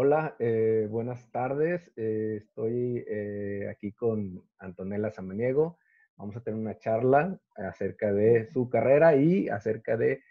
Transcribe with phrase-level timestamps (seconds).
[0.00, 1.90] Hola, eh, buenas tardes.
[1.96, 5.80] Eh, estoy eh, aquí con Antonella Samaniego.
[6.16, 10.22] Vamos a tener una charla acerca de su carrera y acerca de,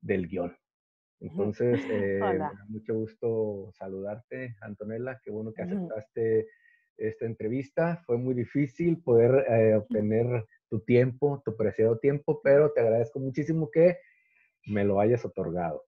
[0.00, 0.56] del guion.
[1.20, 5.20] Entonces, me da mucho gusto saludarte, Antonella.
[5.22, 6.48] Qué bueno que aceptaste
[6.96, 8.02] esta entrevista.
[8.06, 13.98] Fue muy difícil poder obtener tu tiempo, tu preciado tiempo, pero te agradezco muchísimo que
[14.64, 15.84] me lo hayas otorgado.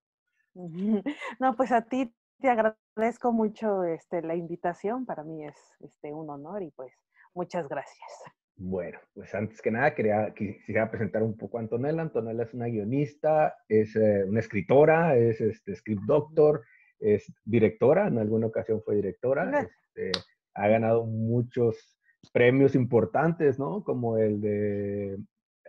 [1.40, 5.06] No, pues a ti te agradezco mucho este, la invitación.
[5.06, 6.92] Para mí es este, un honor y pues
[7.34, 8.10] muchas gracias.
[8.56, 12.02] Bueno, pues antes que nada quería, quisiera presentar un poco a Antonella.
[12.02, 16.64] Antonella es una guionista, es eh, una escritora, es este, script doctor,
[16.98, 20.12] es directora, en alguna ocasión fue directora, este,
[20.54, 21.98] ha ganado muchos
[22.32, 23.82] premios importantes, ¿no?
[23.82, 25.18] Como el de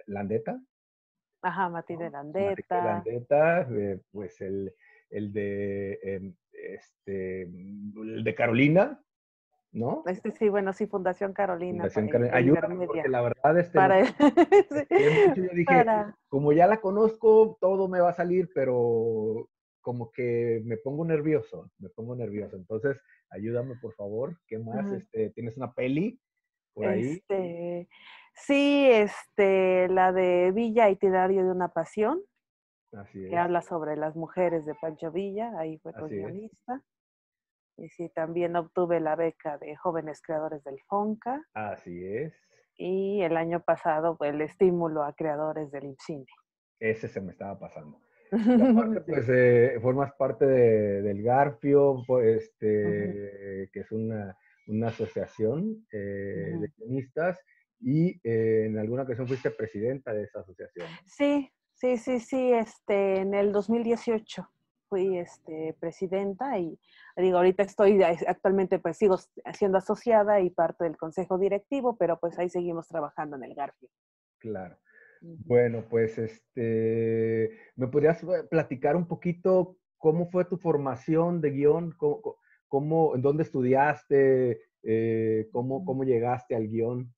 [0.08, 0.60] Landeta.
[1.42, 2.84] Ajá, Mati de Landeta.
[2.84, 4.74] Landeta, eh, pues el,
[5.10, 6.36] el de em,
[6.74, 9.04] este, el de Carolina,
[9.72, 10.04] ¿no?
[10.06, 11.84] Este sí, bueno, sí, Fundación Carolina.
[11.84, 12.38] Fundación Carolina.
[12.38, 14.02] Ayúdame, porque la verdad, este, para...
[15.36, 15.86] yo dije,
[16.30, 19.50] como ya la conozco, todo me va a salir, pero
[19.82, 22.56] como que me pongo nervioso, me pongo nervioso.
[22.56, 24.40] Entonces, ayúdame, por favor.
[24.48, 24.92] ¿Qué más?
[24.92, 26.20] este, ¿Tienes una peli
[26.74, 27.12] por ahí?
[27.12, 27.90] Este,
[28.34, 32.22] sí, este, la de Villa Itinerario de una Pasión
[33.12, 36.82] que habla sobre las mujeres de Pancho Villa, ahí fue guionista.
[37.78, 41.44] Y sí, también obtuve la beca de jóvenes creadores del FONCA.
[41.54, 42.34] Así es.
[42.76, 46.26] Y el año pasado el estímulo a creadores del IMCINE.
[46.80, 48.00] Ese se me estaba pasando.
[49.08, 54.38] pues eh, formas parte del Garfio, pues, este, que es una,
[54.88, 57.40] asociación eh, de guionistas,
[57.80, 60.88] y eh, en alguna ocasión fuiste presidenta de esa asociación.
[61.06, 61.52] Sí,
[61.84, 64.50] Sí, sí, sí, este, en el 2018
[64.88, 66.80] fui este, presidenta y
[67.18, 69.18] digo, ahorita estoy, actualmente pues sigo
[69.54, 73.90] siendo asociada y parte del consejo directivo, pero pues ahí seguimos trabajando en el Garfio.
[74.40, 74.78] Claro.
[75.20, 81.94] Bueno, pues este, ¿me podrías eh, platicar un poquito cómo fue tu formación de guion?
[82.70, 84.62] ¿Cómo, en dónde estudiaste?
[84.84, 87.14] Eh, cómo, ¿Cómo llegaste al guion?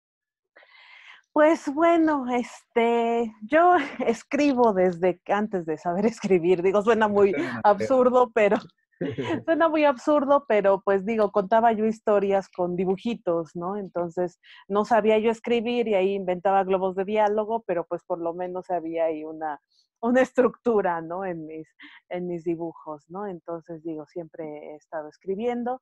[1.35, 3.75] Pues bueno, este, yo
[4.07, 6.61] escribo desde antes de saber escribir.
[6.63, 8.55] Digo, suena muy absurdo, pero
[9.45, 13.75] suena muy absurdo, pero pues digo, contaba yo historias con dibujitos, ¿no?
[13.75, 18.33] Entonces, no sabía yo escribir y ahí inventaba globos de diálogo, pero pues por lo
[18.33, 19.59] menos había ahí una,
[19.99, 21.25] una estructura, ¿no?
[21.25, 21.67] En mis,
[22.07, 23.27] en mis dibujos, ¿no?
[23.27, 25.81] Entonces, digo, siempre he estado escribiendo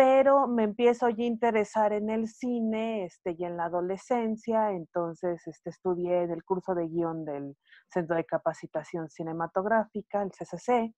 [0.00, 5.68] pero me empiezo a interesar en el cine este, y en la adolescencia, entonces este,
[5.68, 7.54] estudié en el curso de guion del
[7.92, 10.94] Centro de Capacitación Cinematográfica, el CCC,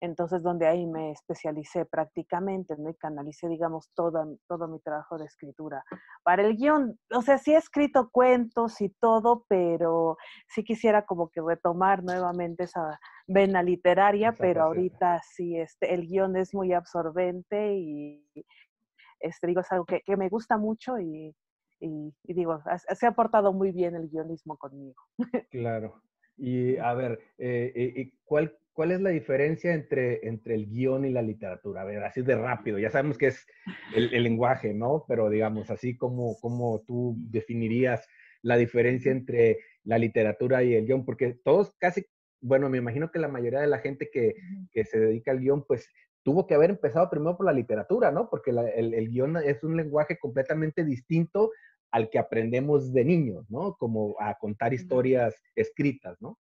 [0.00, 2.90] entonces donde ahí me especialicé prácticamente, ¿no?
[2.90, 5.82] Y canalicé, digamos, todo, todo mi trabajo de escritura
[6.22, 6.98] para el guion.
[7.14, 10.16] O sea, sí he escrito cuentos y todo, pero
[10.48, 16.36] sí quisiera como que retomar nuevamente esa vena literaria, pero ahorita sí, este, el guion
[16.36, 18.24] es muy absorbente y,
[19.20, 21.34] este, digo, es algo que, me gusta mucho y,
[21.80, 22.62] y, digo,
[22.94, 25.00] se ha portado muy bien el guionismo conmigo.
[25.50, 26.02] Claro.
[26.38, 31.10] Y a ver, eh, eh ¿cuál ¿cuál es la diferencia entre, entre el guion y
[31.10, 31.80] la literatura?
[31.80, 33.46] A ver, así de rápido, ya sabemos que es
[33.94, 35.04] el, lenguaje, ¿no?
[35.08, 38.06] Pero digamos, así como, como tú definirías
[38.42, 42.04] la diferencia entre la literatura y el guion, porque todos casi,
[42.42, 44.34] bueno, me imagino que la mayoría de la gente que,
[44.70, 45.88] que se dedica al guion, pues
[46.22, 48.28] tuvo que haber empezado primero por la literatura, ¿no?
[48.28, 51.50] Porque el, el guion es un lenguaje completamente distinto
[51.90, 53.74] al que aprendemos de niños, ¿no?
[53.76, 56.38] Como a contar historias escritas, ¿no?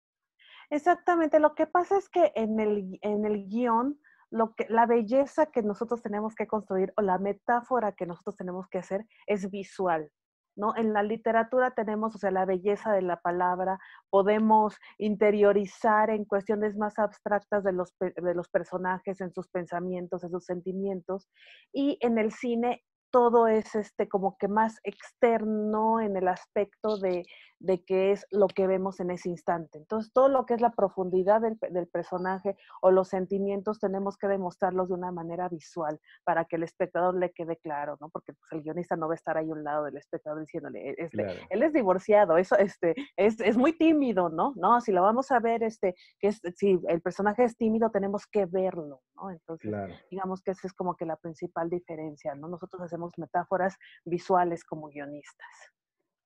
[0.72, 4.00] Exactamente, lo que pasa es que en el, en el guion,
[4.30, 8.66] lo que, la belleza que nosotros tenemos que construir o la metáfora que nosotros tenemos
[8.68, 10.10] que hacer es visual.
[10.56, 10.74] ¿No?
[10.76, 13.78] En la literatura tenemos, o sea, la belleza de la palabra,
[14.08, 20.30] podemos interiorizar en cuestiones más abstractas de los, de los personajes, en sus pensamientos, en
[20.30, 21.28] sus sentimientos,
[21.72, 22.82] y en el cine
[23.12, 27.24] todo es este como que más externo en el aspecto de,
[27.62, 29.78] de que es lo que vemos en ese instante.
[29.78, 34.26] Entonces, todo lo que es la profundidad del, del, personaje o los sentimientos tenemos que
[34.26, 38.08] demostrarlos de una manera visual para que el espectador le quede claro, ¿no?
[38.10, 40.94] Porque pues, el guionista no va a estar ahí a un lado del espectador diciéndole,
[40.98, 44.52] este, él es divorciado, eso este, es, es, muy tímido, ¿no?
[44.56, 48.26] No, si lo vamos a ver, este, que es, si el personaje es tímido, tenemos
[48.26, 49.30] que verlo, ¿no?
[49.30, 49.72] Entonces,
[50.10, 52.48] digamos que esa es como que la principal diferencia, ¿no?
[52.48, 55.72] Nosotros hacemos metáforas visuales como guionistas.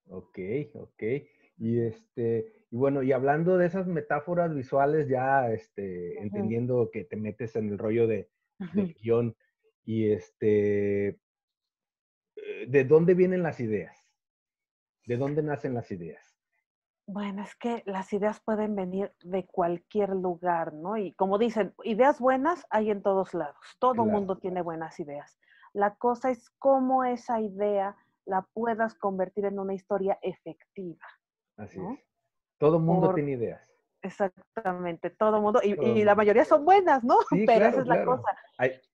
[0.09, 0.39] Ok,
[0.73, 1.03] ok.
[1.57, 7.15] Y este, y bueno, y hablando de esas metáforas visuales, ya este, entendiendo que te
[7.15, 8.29] metes en el rollo de,
[8.73, 9.35] del guion,
[9.83, 13.97] y este, eh, ¿de dónde vienen las ideas?
[15.05, 16.37] ¿De dónde nacen las ideas?
[17.09, 20.97] Bueno, es que las ideas pueden venir de cualquier lugar, ¿no?
[20.97, 23.55] Y como dicen, ideas buenas hay en todos lados.
[23.79, 25.39] Todo el mundo tiene buenas ideas.
[25.71, 27.95] La cosa es cómo esa idea
[28.27, 31.05] la puedas convertir en una historia efectiva.
[31.57, 31.99] Así es.
[32.59, 33.73] Todo mundo tiene ideas.
[34.01, 37.17] Exactamente, todo mundo, y, la mayoría son buenas, ¿no?
[37.47, 38.37] Pero esa es la cosa.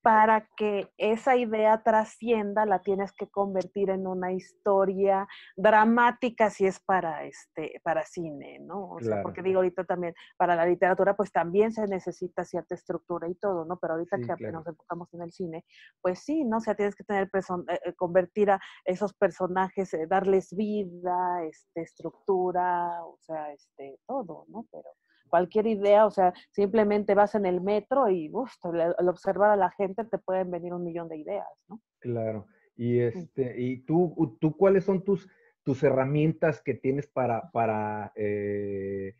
[0.02, 6.80] Para que esa idea trascienda, la tienes que convertir en una historia dramática si es
[6.82, 8.90] para este, para cine, ¿no?
[8.92, 13.30] O sea, porque digo ahorita también, para la literatura, pues también se necesita cierta estructura
[13.30, 13.80] y todo, ¿no?
[13.80, 15.64] Pero ahorita que nos enfocamos en el cine,
[16.02, 16.58] pues sí, ¿no?
[16.58, 21.82] O sea, tienes que tener eh, eh, convertir a esos personajes, eh, darles vida, este,
[21.82, 24.66] estructura, o sea, este, todo, ¿no?
[24.72, 24.90] Pero
[25.34, 28.32] cualquier idea, o sea, simplemente vas en el metro y
[28.72, 31.82] al observar a la gente te pueden venir un millón de ideas, ¿no?
[31.98, 32.46] Claro.
[32.76, 35.28] Y este, y tú, tú cuáles son tus,
[35.64, 39.16] tus herramientas que tienes para, para eh,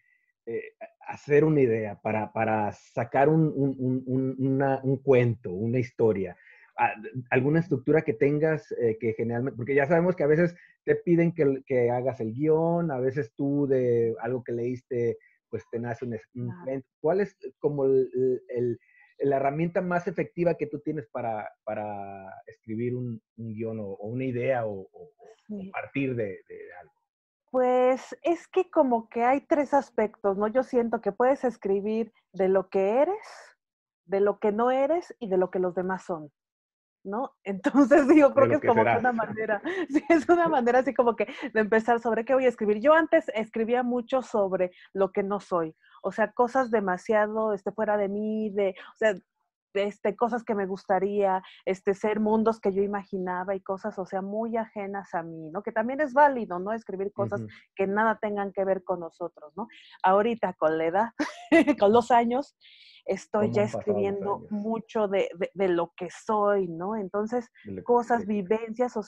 [0.46, 0.62] eh,
[1.08, 6.38] hacer una idea, para, para sacar un, un, cuento, una historia?
[6.78, 6.94] Ah,
[7.32, 11.32] alguna estructura que tengas eh, que generalmente, porque ya sabemos que a veces te piden
[11.32, 15.18] que, que, hagas el guion, a veces tú de algo que leíste
[15.54, 16.84] pues te nace un.
[17.00, 18.80] ¿Cuál es eh, como el,
[19.20, 24.66] la herramienta más efectiva que tú tienes para, para escribir un, guion o, una idea
[24.66, 24.90] o,
[25.72, 26.40] partir de,
[26.82, 26.94] algo?
[27.52, 30.48] Pues es que como que hay tres aspectos, ¿no?
[30.48, 33.28] Yo siento que puedes escribir de lo que eres,
[34.06, 36.32] de lo que no eres y de lo que los demás son.
[37.04, 37.34] ¿No?
[37.44, 41.28] Entonces digo, creo que es como una manera, sí, es una manera así como que
[41.54, 42.80] de empezar sobre qué voy a escribir.
[42.80, 47.98] Yo antes escribía mucho sobre lo que no soy, o sea, cosas demasiado este, fuera
[47.98, 49.16] de mí, de, o sea,
[49.74, 54.22] este, cosas que me gustaría, este, ser mundos que yo imaginaba y cosas, o sea,
[54.22, 55.64] muy ajenas a mí, ¿no?
[55.64, 56.74] Que también es válido, ¿no?
[56.74, 57.42] Escribir cosas
[57.76, 59.68] que nada tengan que ver con nosotros, ¿no?
[60.04, 61.10] Ahorita con la edad,
[61.80, 62.56] con los años,
[63.06, 66.96] estoy ya escribiendo mucho de, lo que soy, ¿no?
[66.96, 67.50] Entonces,
[67.84, 69.02] cosas, vivencias o,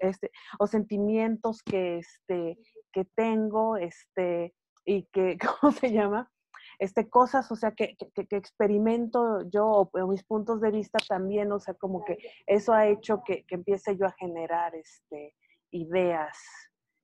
[0.00, 2.58] este, o sentimientos que, este,
[2.92, 4.54] que tengo, este,
[4.84, 6.30] y que, ¿cómo se llama?
[6.78, 11.60] Este, cosas, o sea, que, que, experimento yo, o, mis puntos de vista también, o
[11.60, 15.34] sea, como que eso ha hecho que, empiece yo a generar este,
[15.70, 16.38] ideas,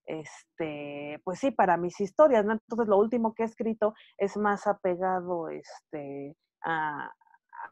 [0.07, 2.53] este, pues sí, para mis historias, ¿no?
[2.53, 7.11] Entonces lo último que he escrito es más apegado, este, a,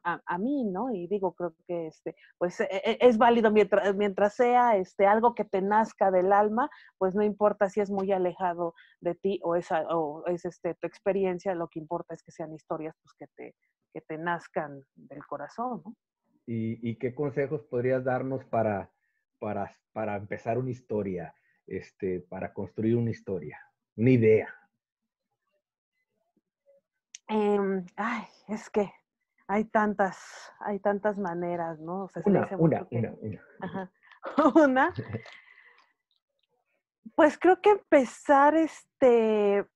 [0.04, 0.92] a, mí, ¿no?
[0.92, 5.34] Y digo, creo que este, pues e, e, es válido mientras, mientras sea este, algo
[5.34, 9.56] que te nazca del alma, pues no importa si es muy alejado de ti o
[9.56, 13.26] es, o es este, tu experiencia, lo que importa es que sean historias pues, que,
[13.36, 13.54] te,
[13.92, 15.94] que te nazcan del corazón, ¿no?
[16.50, 18.90] ¿Y, qué consejos podrías darnos para,
[19.38, 21.34] para, para empezar una historia?
[21.68, 23.60] Este, para construir una historia,
[23.96, 24.54] una idea?
[27.28, 28.90] Em, ay, es que
[29.46, 30.18] hay tantas,
[30.60, 32.08] hay tantas maneras, ¿no?
[32.24, 33.14] una, una, una,
[34.54, 34.94] una.
[37.14, 39.66] Pues creo que empezar, este,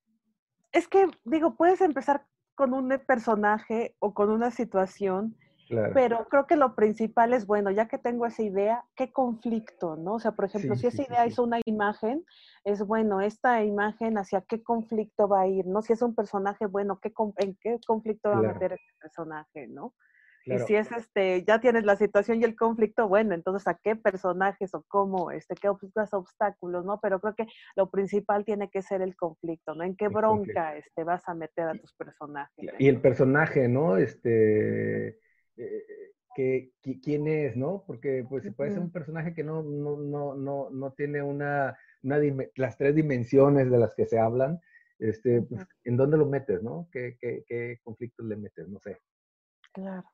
[0.72, 5.36] es que digo, puedes empezar con un personaje o con una situación
[5.94, 10.14] pero creo que lo principal es, bueno, ya que tengo esa idea, ¿qué conflicto, no?
[10.14, 12.24] O sea, por ejemplo, si esa idea es una imagen,
[12.64, 15.82] es bueno, esta imagen hacia qué conflicto va a ir, ¿no?
[15.82, 19.94] Si es un personaje, bueno, ¿qué, ¿en qué conflicto va a meter ese personaje, no?
[20.44, 23.94] Y si es este, ya tienes la situación y el conflicto, bueno, entonces a qué
[23.94, 26.98] personajes o cómo, este, qué obstáculos, ¿no?
[27.00, 29.84] Pero creo que lo principal tiene que ser el conflicto, ¿no?
[29.84, 32.74] ¿En qué bronca este, vas a meter a tus personajes?
[32.78, 33.96] Y el personaje, ¿no?
[33.96, 35.18] Este,
[35.56, 37.84] eh, que, quién es, ¿no?
[37.86, 42.18] Porque pues puede ser un personaje que no, no, no, no, no tiene una, una
[42.56, 44.60] las tres dimensiones de las que se hablan,
[44.98, 46.88] este, pues, ¿en dónde lo metes, no?
[46.92, 48.68] ¿Qué, qué, qué conflictos le metes?
[48.68, 48.98] No sé.
[49.72, 50.04] Claro.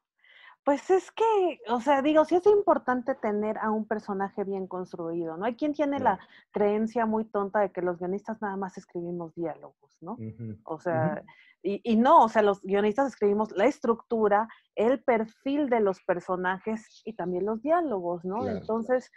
[0.69, 5.39] Pues es que, o sea, digo, sí es importante tener a un personaje bien construido,
[5.39, 5.47] ¿no?
[5.47, 6.21] Hay quien tiene la
[6.51, 10.19] creencia muy tonta de que los guionistas nada más escribimos diálogos, ¿no?
[10.65, 11.25] O sea,
[11.63, 17.15] y, no, o sea, los guionistas escribimos la estructura, el perfil de los personajes y
[17.15, 18.47] también los diálogos, ¿no?
[18.47, 19.11] Entonces,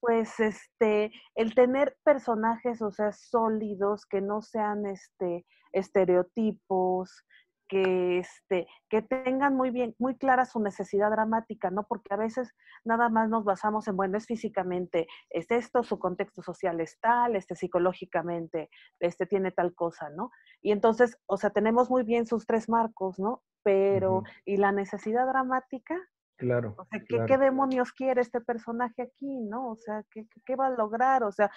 [0.00, 7.22] pues, este, el tener personajes, o sea, sólidos, que no sean, este, estereotipos,
[7.68, 11.86] que, este, que tengan muy bien, muy clara su necesidad dramática, ¿no?
[11.86, 12.54] Porque a veces
[12.84, 17.36] nada más nos basamos en, bueno, es físicamente, es esto, su contexto social es tal,
[17.36, 18.70] este, psicológicamente,
[19.00, 20.30] este, tiene tal cosa, ¿no?
[20.62, 23.42] Y entonces, o sea, tenemos muy bien sus tres marcos, ¿no?
[23.62, 25.96] Pero, ¿y la necesidad dramática?
[26.36, 26.74] Claro.
[26.76, 29.70] O sea, ¿qué, demonios quiere este personaje aquí, no?
[29.70, 31.24] O sea, ¿qué, qué va a lograr?
[31.24, 31.50] O sea,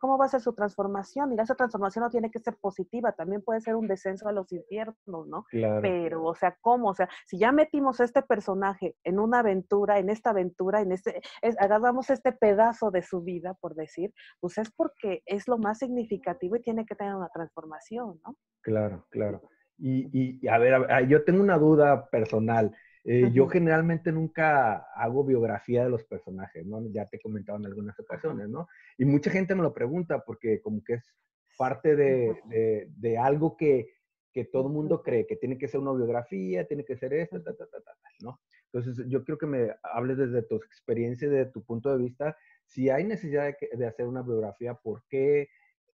[0.00, 1.32] ¿cómo va a ser su transformación?
[1.32, 4.52] Y esa transformación no tiene que ser positiva, también puede ser un descenso a los
[4.52, 5.44] infiernos, ¿no?
[5.50, 5.82] Claro.
[5.82, 6.90] Pero, o sea, ¿cómo?
[6.90, 11.20] O sea, si ya metimos este personaje en una aventura, en esta aventura, en este,
[11.58, 16.56] agarramos este pedazo de su vida, por decir, pues es porque es lo más significativo
[16.56, 18.36] y tiene que tener una transformación, ¿no?
[18.60, 19.42] Claro, claro.
[19.78, 22.72] Y, y a, ver, yo tengo una duda personal.
[23.04, 26.86] Eh, yo generalmente nunca hago biografía de los personajes, ¿no?
[26.92, 28.68] Ya te he comentado en algunas ocasiones, ¿no?
[28.96, 31.14] Y mucha gente me lo pregunta porque como que es
[31.58, 33.94] parte de, de, algo que,
[34.32, 37.42] que todo el mundo cree, que tiene que ser una biografía, tiene que ser esto,
[37.42, 38.40] ta, ta, ta, ta, ¿no?
[38.72, 42.36] Entonces, yo quiero que me hables desde tu experiencia y de tu punto de vista,
[42.64, 45.48] si hay necesidad de, de hacer una biografía, por qué,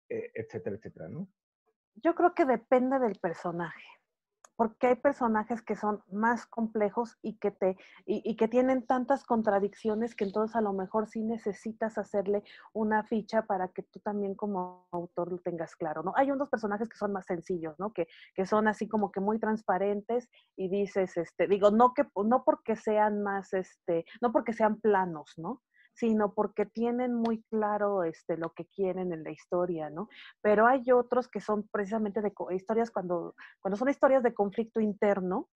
[0.10, 1.28] eh, etcétera, etcétera, ¿no?
[1.96, 3.84] Yo creo que depende del personaje
[4.58, 10.16] porque hay personajes que son más complejos y que, te, y, que tienen tantas contradicciones
[10.16, 14.88] que entonces a lo mejor sí necesitas hacerle una ficha para que tú también como
[14.92, 16.12] autor lo tengas claro, ¿no?
[16.16, 17.94] Hay unos personajes que son más sencillos, ¿no?
[17.94, 22.44] Que, que son así como que muy transparentes y dices, este, digo, no, que, no
[22.44, 25.62] porque sean más, este, no porque sean planos, ¿no?
[25.98, 30.10] Sino porque tienen muy claro este, lo que quieren en la historia, ¿no?
[30.42, 35.50] Pero hay otros que son precisamente de historias cuando, cuando son historias de conflicto interno,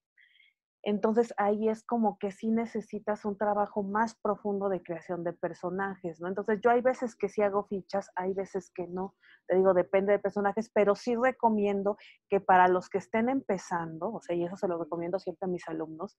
[0.83, 6.19] entonces ahí es como que sí necesitas un trabajo más profundo de creación de personajes,
[6.19, 6.27] ¿no?
[6.27, 9.15] Entonces yo hay veces que sí hago fichas, hay veces que no,
[9.47, 11.97] te digo, depende de personajes, pero sí recomiendo
[12.29, 15.51] que para los que estén empezando, o sea, y eso se lo recomiendo siempre a
[15.51, 16.17] mis alumnos,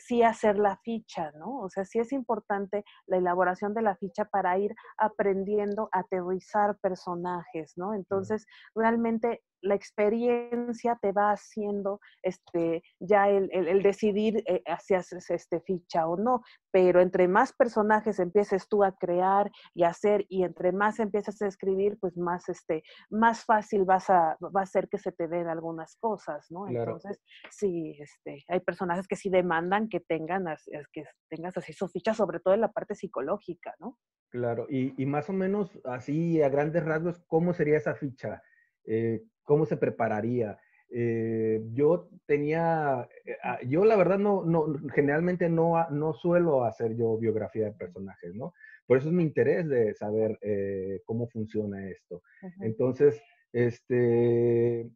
[0.00, 1.60] sí hacer la ficha, ¿no?
[1.60, 6.78] O sea, sí es importante la elaboración de la ficha para ir aprendiendo a aterrizar
[6.78, 7.94] personajes, ¿no?
[7.94, 15.30] Entonces, realmente la experiencia te va haciendo este, ya el, el, decidir eh, si haces
[15.30, 20.44] este ficha o no, pero entre más personajes empieces tú a crear y hacer y
[20.44, 24.88] entre más empiezas a escribir, pues más, este, más fácil vas a, va a ser
[24.88, 26.68] que se te den algunas cosas, ¿no?
[26.68, 30.44] Entonces, sí, este, hay personajes que sí demandan que tengan,
[30.92, 33.98] que tengas así su ficha, sobre todo en la parte psicológica, ¿no?
[34.30, 38.42] Claro, y, y más o menos así a grandes rasgos, ¿cómo sería esa ficha?
[38.84, 40.58] Eh, cómo se prepararía.
[40.90, 46.94] Eh, yo tenía, eh, ah, yo la verdad no, no generalmente no, no suelo hacer
[46.96, 48.52] yo biografía de personajes, ¿no?
[48.86, 52.22] Por eso es mi interés de saber eh, cómo funciona esto.
[52.60, 53.20] Entonces,
[53.54, 54.90] este,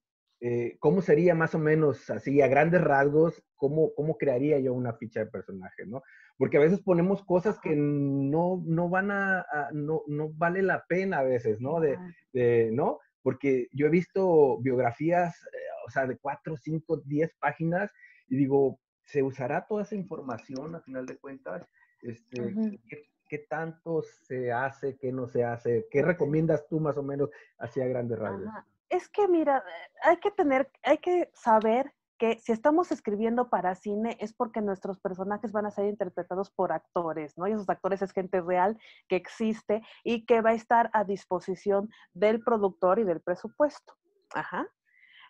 [0.78, 5.20] ¿cómo sería más o menos así, a grandes rasgos, cómo, cómo crearía yo una ficha
[5.20, 6.02] de personaje, ¿no?
[6.36, 11.20] Porque a veces ponemos cosas que no, no van a, no, no vale la pena
[11.20, 11.80] a veces, ¿no?
[11.80, 11.98] De,
[12.34, 12.98] de, ¿no?
[13.22, 17.92] Porque yo he visto biografías, eh, o sea, de cuatro, cinco, diez páginas
[18.28, 21.66] y digo, ¿se usará toda esa información a final de cuentas?
[22.02, 22.80] Este,
[23.28, 25.86] ¿qué, tanto se hace, qué no se hace?
[25.90, 28.52] ¿Qué recomiendas tú más o menos hacia grandes rasgos?
[28.90, 29.64] Es que mira,
[30.02, 35.00] hay que tener, hay que saber que si estamos escribiendo para cine es porque nuestros
[35.00, 37.48] personajes van a ser interpretados por actores, ¿no?
[37.48, 41.90] Y esos actores es gente real que existe y que va a estar a disposición
[42.14, 43.94] del productor y del presupuesto.
[44.34, 44.68] Ajá.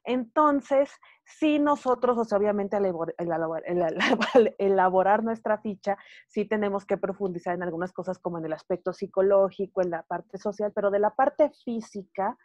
[0.05, 0.93] Entonces,
[1.25, 2.77] si nosotros, o sea, obviamente
[4.35, 5.97] al elaborar, nuestra ficha,
[6.29, 10.37] sí tenemos que profundizar en algunas cosas como en el aspecto psicológico, en la parte
[10.37, 12.37] social, pero de la parte física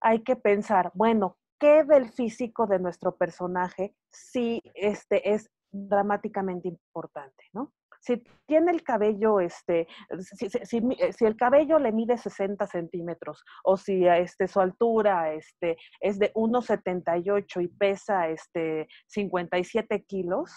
[0.00, 7.44] hay que pensar, bueno, qué del físico de nuestro personaje sí este, es dramáticamente importante,
[7.52, 7.72] ¿no?
[8.00, 9.86] Si tiene el cabello, este,
[10.64, 16.32] si, el cabello le mide 60 centímetros o si este, su altura este, es de
[16.34, 20.50] 1,78 y pesa este, 57 kilos,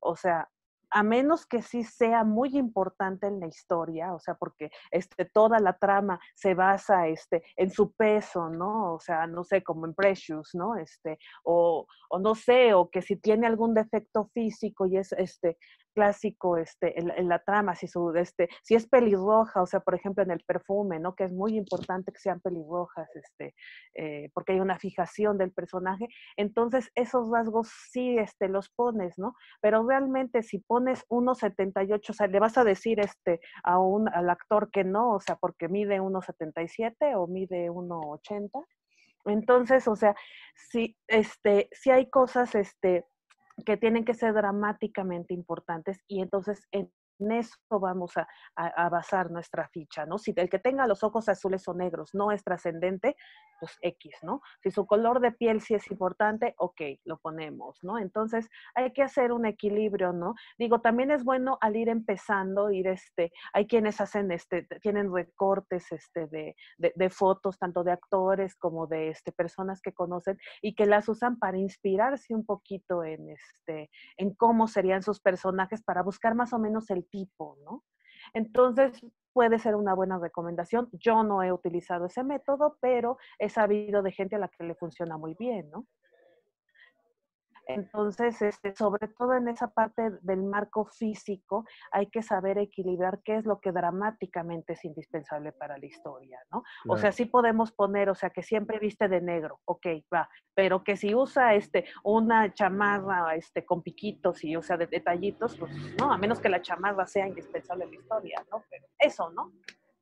[0.00, 0.48] o sea,
[0.90, 5.58] a menos que sí sea muy importante en la historia, o sea, porque este, toda
[5.60, 8.94] la trama se basa este, en su peso, ¿no?
[8.94, 10.76] O sea, no sé, como en Precious, ¿no?
[10.76, 15.58] Este, o, o no sé, o que si tiene algún defecto físico y es este,
[15.90, 20.22] clásico este, en, la trama, si, su, este, si es pelirroja, o sea, por ejemplo,
[20.22, 21.14] en el perfume, ¿no?
[21.14, 23.54] Que es muy importante que sean pelirrojas, este,
[23.94, 26.08] eh, porque hay una fijación del personaje.
[26.36, 29.34] Entonces, esos rasgos sí este, los pones, ¿no?
[29.60, 34.30] Pero realmente si pones 1,78, o sea, le vas a decir este, a un, al
[34.30, 38.64] actor que no, o sea, porque mide 1,77 o mide 1,80.
[39.26, 40.14] Entonces, o sea,
[40.54, 43.04] si, este, si hay cosas, este,
[43.64, 46.90] que tienen que ser dramáticamente importantes y entonces en
[47.32, 48.26] eso vamos a,
[48.88, 50.18] basar nuestra ficha, ¿no?
[50.18, 53.16] Si el que tenga los ojos azules o negros no es trascendente,
[53.58, 54.40] pues X, ¿no?
[54.62, 57.98] Si su color de piel sí es importante, ok, lo ponemos, ¿no?
[57.98, 60.34] Entonces hay que hacer un equilibrio, ¿no?
[60.58, 65.92] Digo, también es bueno al ir empezando, ir este, hay quienes hacen este, tienen recortes
[65.92, 70.86] este de, de, fotos, tanto de actores como de este, personas que conocen y que
[70.86, 76.34] las usan para inspirarse un poquito en este, en cómo serían sus personajes para buscar
[76.34, 77.84] más o menos el tipo, ¿no?
[78.34, 80.88] Entonces, puede ser una buena recomendación.
[80.92, 84.74] Yo no he utilizado ese método, pero he sabido de gente a la que le
[84.74, 85.86] funciona muy bien, ¿no?
[87.74, 93.36] Entonces, este, sobre todo en esa parte del marco físico, hay que saber equilibrar qué
[93.36, 96.62] es lo que dramáticamente es indispensable para la historia, ¿no?
[96.88, 100.84] O sea, sí podemos poner, o sea, que siempre viste de negro, ok, va, pero
[100.84, 105.72] que si usa este, una chamarra este, con piquitos y, o sea, de detallitos, pues
[105.98, 108.64] no, a menos que la chamarra sea indispensable en la historia, ¿no?
[108.70, 109.52] Pero eso, ¿no?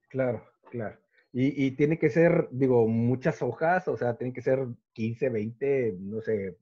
[0.09, 0.99] Claro, claro.
[1.31, 5.97] Y, y, tiene que ser, digo, muchas hojas, o sea, tiene que ser 15, 20,
[6.01, 6.57] no sé,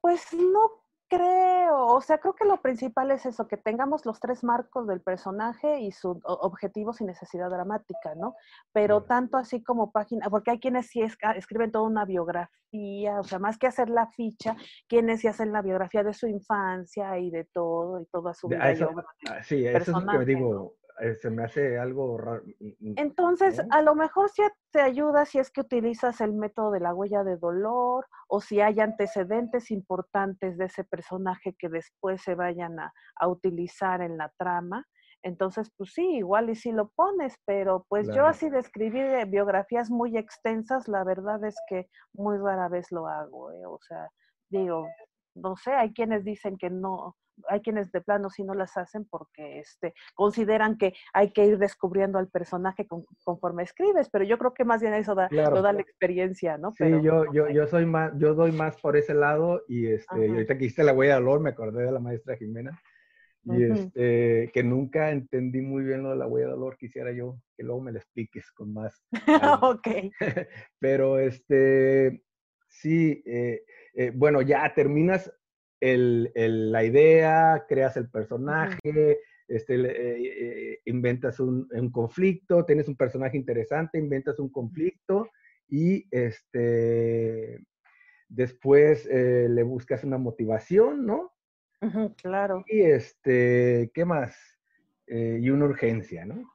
[0.00, 4.42] pues no creo, o sea, creo que lo principal es eso, que tengamos los tres
[4.42, 8.34] marcos del personaje y su objetivo sin necesidad dramática, ¿no?
[8.72, 13.38] Pero tanto así como página, porque hay quienes sí escriben toda una biografía, o sea,
[13.38, 14.56] más que hacer la ficha,
[14.88, 18.74] quienes sí hacen la biografía de su infancia y de todo, y toda su vida.
[19.28, 22.42] Ah, sí, eso es lo que digo, eh, se me hace algo raro.
[22.96, 26.94] Entonces, a lo mejor sí te ayuda si es que utilizas el método de la
[26.94, 32.78] huella de dolor o si hay antecedentes importantes de ese personaje que después se vayan
[32.78, 32.92] a,
[33.26, 34.86] utilizar en la trama.
[35.22, 39.24] Entonces, pues sí, igual y si lo pones, pero pues yo así de escribir eh,
[39.24, 43.50] biografías muy extensas, la verdad es que muy rara vez lo hago.
[43.50, 43.64] ¿eh?
[43.66, 44.10] O sea,
[44.50, 44.86] digo,
[45.34, 47.16] no sé, hay quienes dicen que no,
[47.48, 51.58] hay quienes de plano sí no las hacen porque este, consideran que hay que ir
[51.58, 52.86] descubriendo al personaje
[53.24, 56.72] conforme escribes, pero yo creo que más bien eso da, lo da la experiencia, ¿no?
[56.72, 60.56] Sí, yo, yo, yo soy más, yo doy más por ese lado y este, ahorita
[60.56, 62.80] que hiciste la huella de dolor me acordé de la maestra Jimena
[63.46, 67.36] y este, que nunca entendí muy bien lo de la huella de dolor, quisiera yo
[67.56, 69.04] que luego me la expliques con más.
[69.62, 69.88] ok.
[70.78, 72.22] pero este,
[72.68, 73.62] sí, eh,
[73.94, 75.32] eh, bueno, ya terminas
[75.80, 83.98] la idea, creas el personaje, este, eh, eh, inventas un, conflicto, tienes un personaje interesante,
[83.98, 85.28] inventas un conflicto
[85.68, 87.62] y este,
[88.28, 91.32] después le buscas una motivación, ¿no?
[92.16, 92.64] claro.
[92.66, 94.36] Y este, ¿qué más?
[95.06, 96.50] y una urgencia, ¿no?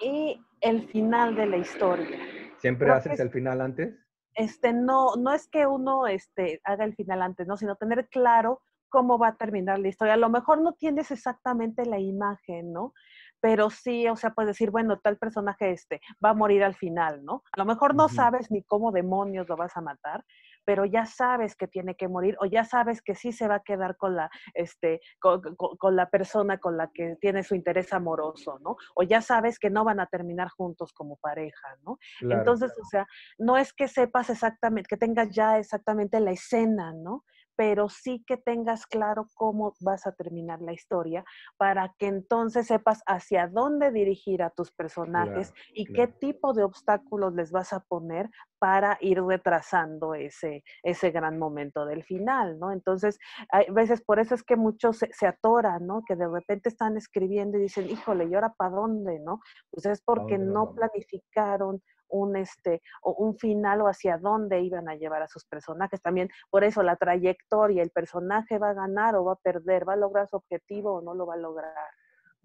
[0.00, 2.18] Y el final de la historia.
[2.58, 4.01] ¿Siempre haces el final antes?
[4.34, 7.56] Este, no, no es que uno este, haga el final antes, ¿no?
[7.56, 10.14] Sino tener claro cómo va a terminar la historia.
[10.14, 12.92] A lo mejor no tienes exactamente la imagen, ¿no?
[13.40, 17.24] Pero sí, o sea, puedes decir, bueno, tal personaje este va a morir al final,
[17.24, 17.42] ¿no?
[17.52, 20.24] A lo mejor no sabes ni cómo demonios lo vas a matar,
[20.64, 23.62] pero ya sabes que tiene que morir o ya sabes que sí se va a
[23.62, 25.42] quedar con la, este, con,
[25.96, 28.76] la persona con la que tiene su interés amoroso, ¿no?
[28.94, 31.98] O ya sabes que no van a terminar juntos como pareja, ¿no?
[32.20, 33.06] Entonces, o sea,
[33.38, 37.24] no es que sepas exactamente, que tengas ya exactamente la escena, ¿no?
[37.56, 41.24] pero sí que tengas claro cómo vas a terminar la historia
[41.56, 47.34] para que entonces sepas hacia dónde dirigir a tus personajes y qué tipo de obstáculos
[47.34, 48.30] les vas a poner
[48.62, 52.70] para ir retrasando ese, ese gran momento del final, ¿no?
[52.70, 53.18] Entonces,
[53.50, 56.04] hay veces por eso es que muchos se, se atoran, ¿no?
[56.06, 59.40] Que de repente están escribiendo y dicen, híjole, ¿y ahora para dónde, no?
[59.68, 64.94] Pues es porque no planificaron un, este, o un final o hacia dónde iban a
[64.94, 66.00] llevar a sus personajes.
[66.00, 69.94] También por eso la trayectoria, el personaje va a ganar o va a perder, va
[69.94, 71.72] a lograr su objetivo o no lo va a lograr.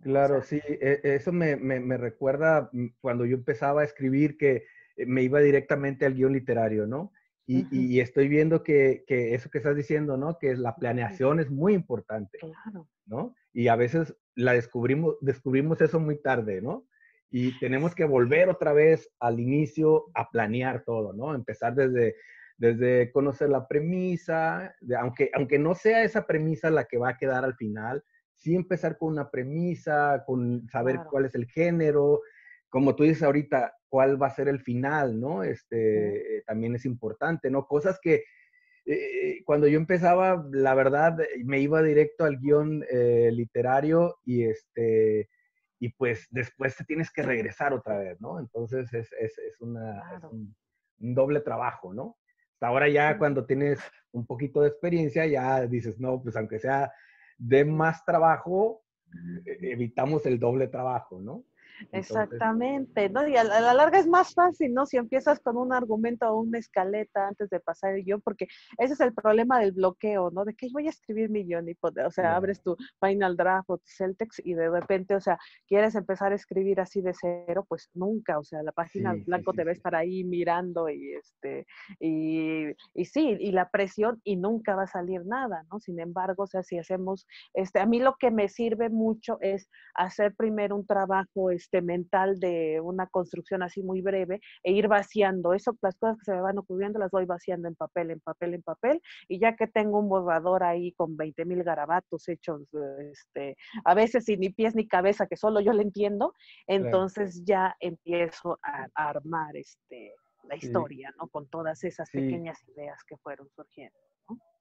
[0.01, 4.65] Claro, sí, e, eso me, me, recuerda mm, cuando yo empezaba a escribir que
[5.05, 7.11] me iba directamente al guion literario, ¿no?
[7.49, 10.37] Y, y estoy viendo que, que, eso que estás diciendo, ¿no?
[10.37, 12.89] Que la planeación es muy importante, claro.
[13.05, 13.35] ¿no?
[13.53, 16.85] Y a veces la descubrimos, descubrimos eso muy tarde, ¿no?
[17.29, 21.35] y tenemos que volver otra vez al inicio a planear todo, ¿no?
[21.35, 22.15] Empezar desde,
[22.57, 27.43] desde conocer la premisa, aunque, aunque no sea esa premisa la que va a quedar
[27.43, 28.03] al final,
[28.35, 32.21] sí empezar con una premisa, con saber cuál es el género,
[32.69, 35.43] como tú dices ahorita, cuál va a ser el final, ¿no?
[35.43, 37.65] Este, también es importante, ¿no?
[37.65, 38.23] Cosas que
[38.85, 45.29] eh, cuando yo empezaba, la verdad, me iba directo al guion eh, literario y este
[45.79, 48.39] y pues después te tienes que regresar otra vez, ¿no?
[48.39, 50.01] Entonces es, es, es, una,
[50.31, 50.55] un,
[50.97, 52.17] doble trabajo, ¿no?
[52.53, 53.79] Hasta ahora ya cuando tienes
[54.11, 56.91] un poquito de experiencia, ya dices, no, pues aunque sea
[57.37, 58.83] dé más trabajo,
[59.45, 61.43] e-, evitamos el doble trabajo, ¿no?
[61.91, 63.27] Exactamente, ¿no?
[63.27, 64.85] Y a la, larga es más fácil, ¿no?
[64.85, 68.93] Si empiezas con un argumento o una escaleta antes de pasar el guion, porque ese
[68.93, 70.45] es el problema del bloqueo, ¿no?
[70.45, 73.77] De que voy a escribir mi guion y, o sea, abres tu Final Draft o
[73.77, 75.37] tu Celtex y de repente, o sea,
[75.67, 79.63] quieres empezar a escribir así de cero, pues nunca, o sea, la página blanco te
[79.63, 81.65] va a estar ahí mirando y este,
[81.99, 85.79] y, y sí, y la presión y nunca va a salir nada, ¿no?
[85.79, 89.69] Sin embargo, o sea, si hacemos, este, a mí lo que me sirve mucho es
[89.95, 95.53] hacer primero un trabajo, este, mental de una construcción así muy breve e ir vaciando.
[95.53, 98.53] Eso, las cosas que se me van ocurriendo las voy vaciando en papel, en papel,
[98.53, 99.01] en papel.
[99.27, 102.61] Y ya que tengo un borrador ahí con 20 mil garabatos hechos,
[103.11, 106.33] este, a veces sin ni pies ni cabeza, que solo yo le entiendo,
[106.67, 111.27] entonces ya empiezo a, armar este, la historia, ¿no?
[111.27, 113.97] Con todas esas pequeñas ideas que fueron surgiendo.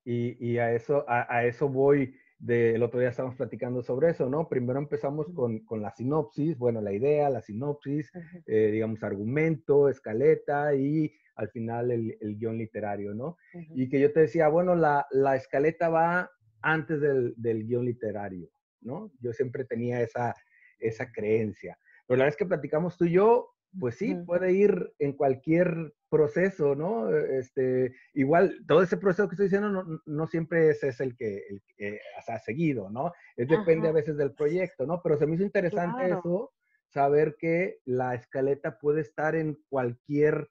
[0.05, 2.15] Y, y, a, eso, a, a eso voy
[2.47, 4.49] el otro día estábamos platicando sobre eso, ¿no?
[4.49, 8.11] Primero empezamos con, con la sinopsis, bueno, la idea, la sinopsis,
[8.47, 13.37] eh, digamos, argumento, escaleta y al final el, el guion literario, ¿no?
[13.75, 16.31] Y que yo te decía, bueno, la, la escaleta va
[16.63, 19.13] antes del, del, guion literario, ¿no?
[19.21, 20.35] Yo siempre tenía esa,
[20.79, 21.79] esa creencia.
[22.07, 26.75] Pero la vez que platicamos tú y yo, pues sí, puede ir en cualquier proceso,
[26.75, 27.15] ¿no?
[27.15, 31.43] Este, igual, todo ese proceso que estoy diciendo no, no siempre es, es, el que,
[31.49, 33.13] el que ha seguido, ¿no?
[33.37, 35.01] Es depende a veces del proyecto, ¿no?
[35.03, 36.53] Pero se me hizo interesante eso,
[36.89, 40.49] saber que la escaleta puede estar en cualquier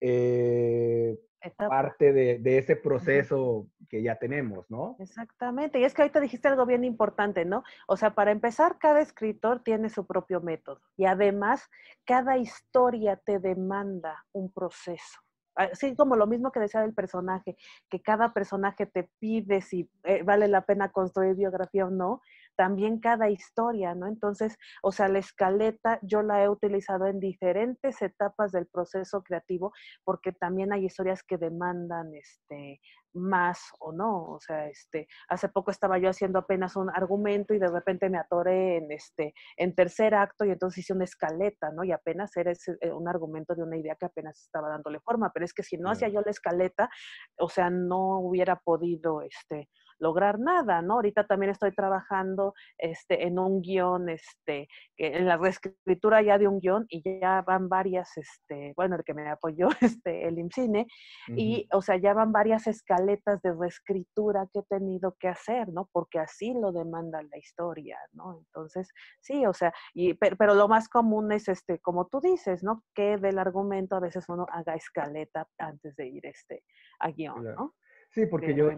[0.00, 1.18] eh,
[1.50, 4.96] parte de, de, ese proceso que ya tenemos, ¿no?
[4.98, 5.80] Exactamente.
[5.80, 7.64] Y es que ahorita dijiste algo bien importante, ¿no?
[7.86, 11.68] O sea, para empezar, cada escritor tiene su propio método y además
[12.04, 15.20] cada historia te demanda un proceso.
[15.58, 17.56] Así como lo mismo que decía del personaje,
[17.90, 22.22] que cada personaje te pide si eh, vale la pena construir biografía o no,
[22.58, 24.08] también cada historia, ¿no?
[24.08, 29.72] Entonces, o sea, la escaleta yo la he utilizado en diferentes etapas del proceso creativo
[30.02, 32.80] porque también hay historias que demandan este
[33.14, 37.58] más o no, o sea, este, hace poco estaba yo haciendo apenas un argumento y
[37.58, 41.84] de repente me atoré en este en tercer acto y entonces hice una escaleta, ¿no?
[41.84, 45.30] Y apenas era ese, eh, un argumento de una idea que apenas estaba dándole forma,
[45.32, 46.90] pero es que si no hacía yo la escaleta,
[47.38, 49.68] o sea, no hubiera podido este
[49.98, 50.94] lograr nada, ¿no?
[50.94, 56.60] Ahorita también estoy trabajando este, en un guion, este, en la reescritura ya de un
[56.60, 59.68] guion y ya van varias, este, bueno, el que me apoyó,
[60.02, 60.86] este, el IMCINE,
[61.28, 65.88] y, o sea, ya van varias escaletas de reescritura que he tenido que hacer, ¿no?
[65.92, 68.38] Porque así lo demanda la historia, ¿no?
[68.38, 72.84] Entonces, sí, o sea, y, pero, lo más común es, este, como tú dices, ¿no?
[72.94, 76.64] Que del argumento a veces uno haga escaleta antes de ir, este,
[77.00, 77.74] a guion, ¿no?
[78.10, 78.70] Sí, porque yo,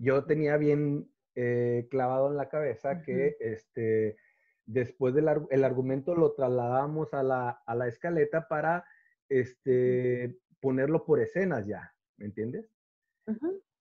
[0.00, 4.16] yo tenía bien eh, clavado en la cabeza que este,
[4.64, 8.84] después del el argumento lo trasladamos a la, a la escaleta para
[9.28, 12.72] este, ponerlo por escenas ya, ¿me entiendes?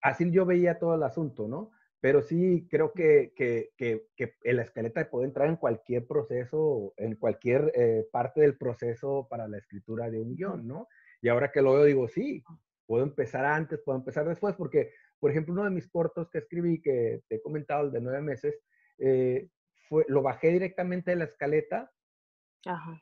[0.02, 1.72] Así yo veía todo el asunto, ¿no?
[2.02, 7.16] Pero sí creo que, que, que, que la escaleta puede entrar en cualquier proceso, en
[7.16, 10.88] cualquier eh, parte del proceso para la escritura de un guion, ¿no?
[11.22, 12.44] Y ahora que lo veo, digo, sí,
[12.86, 16.82] puedo empezar antes, puedo empezar después, porque por ejemplo, uno de mis cortos que escribí,
[16.82, 18.60] que te he comentado, el de nueve meses,
[18.98, 19.50] eh,
[19.88, 21.92] fue, lo bajé directamente de la escaleta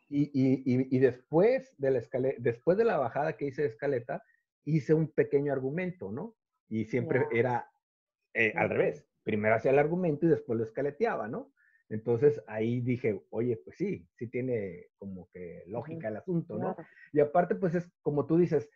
[0.08, 4.24] Y, y, y, después, de la escaleta, después de la bajada que hice de escaleta,
[4.66, 6.36] hice un pequeño argumento, ¿no?
[6.68, 7.70] Y siempre era
[8.34, 9.08] eh, al revés.
[9.24, 11.52] Primero hacía el argumento y después lo escaleteaba, ¿no?
[11.90, 16.76] Entonces ahí dije, oye, pues sí, sí tiene como que lógica el asunto, ¿no?
[17.14, 18.70] Y aparte, pues es como tú dices,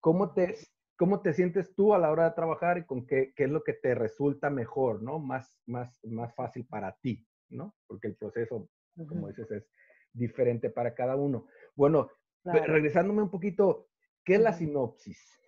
[0.00, 0.56] ¿cómo te,
[0.98, 3.62] ¿Cómo te sientes tú a la hora de trabajar y con qué, qué es lo
[3.62, 5.20] que te resulta mejor, ¿no?
[5.20, 7.76] Más, más, más fácil para ti, ¿no?
[7.86, 8.68] Porque el proceso,
[9.08, 9.70] como dices, es
[10.12, 11.46] diferente para cada uno.
[11.76, 12.10] Bueno,
[12.42, 13.86] regresándome un poquito,
[14.24, 15.40] ¿qué es la sinopsis?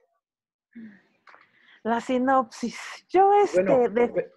[1.83, 2.79] La sinopsis.
[3.09, 3.59] Yo este,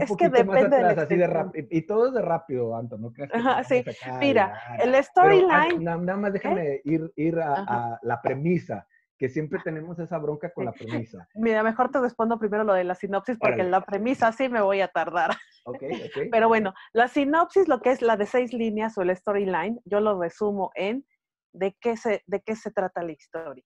[0.00, 3.30] es que depende atrás, así de y, todo es de rápido, Anto, ¿no crees?
[3.68, 3.84] sí.
[4.18, 5.84] Mira, el storyline.
[5.84, 10.72] Nada más déjame ir, ir a, la premisa que siempre tenemos esa bronca con la
[10.72, 11.28] premisa.
[11.34, 14.80] Mira, mejor te respondo primero lo de la sinopsis porque la premisa sí me voy
[14.80, 15.30] a tardar.
[15.64, 15.82] Ok, ok.
[16.32, 20.00] Pero bueno, la sinopsis, lo que es la de seis líneas o el storyline, yo
[20.00, 21.06] lo resumo en
[21.52, 23.64] de qué se, de qué se trata la historia.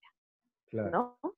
[0.67, 0.91] Claro.
[1.23, 1.35] ¿no?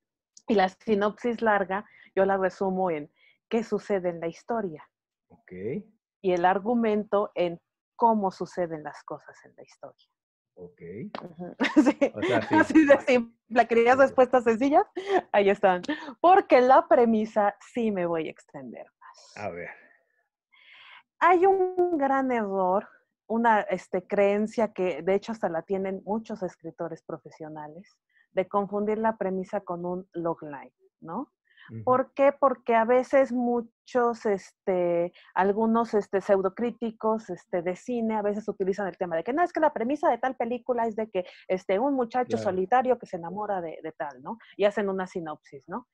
[0.48, 1.84] Y la sinopsis larga,
[2.16, 3.12] yo la resumo en
[3.48, 4.84] qué sucede en la historia.
[5.28, 5.52] Ok.
[6.22, 7.60] Y el argumento en
[7.94, 10.08] cómo suceden las cosas en la historia.
[10.54, 10.80] Ok.
[11.84, 12.12] Sí.
[12.50, 13.66] Así de simple.
[13.66, 14.84] ¿Querías respuestas sencillas?
[15.32, 15.82] Ahí están.
[16.20, 19.36] Porque la premisa sí me voy a extender más.
[19.36, 19.70] A ver.
[21.20, 22.88] hay un gran error,
[23.26, 27.96] una este, creencia que de hecho hasta la tienen muchos escritores profesionales,
[28.32, 31.32] de confundir la premisa con un logline, ¿no?
[31.84, 32.32] ¿Por qué?
[32.32, 38.96] Porque a veces muchos, este, algunos este, pseudocríticos este, de cine a veces utilizan el
[38.96, 41.78] tema de que no, es que la premisa de tal película es de que este,
[41.78, 44.38] un muchacho solitario que se enamora de, de, tal, ¿no?
[44.56, 45.86] Y hacen una sinopsis, ¿no?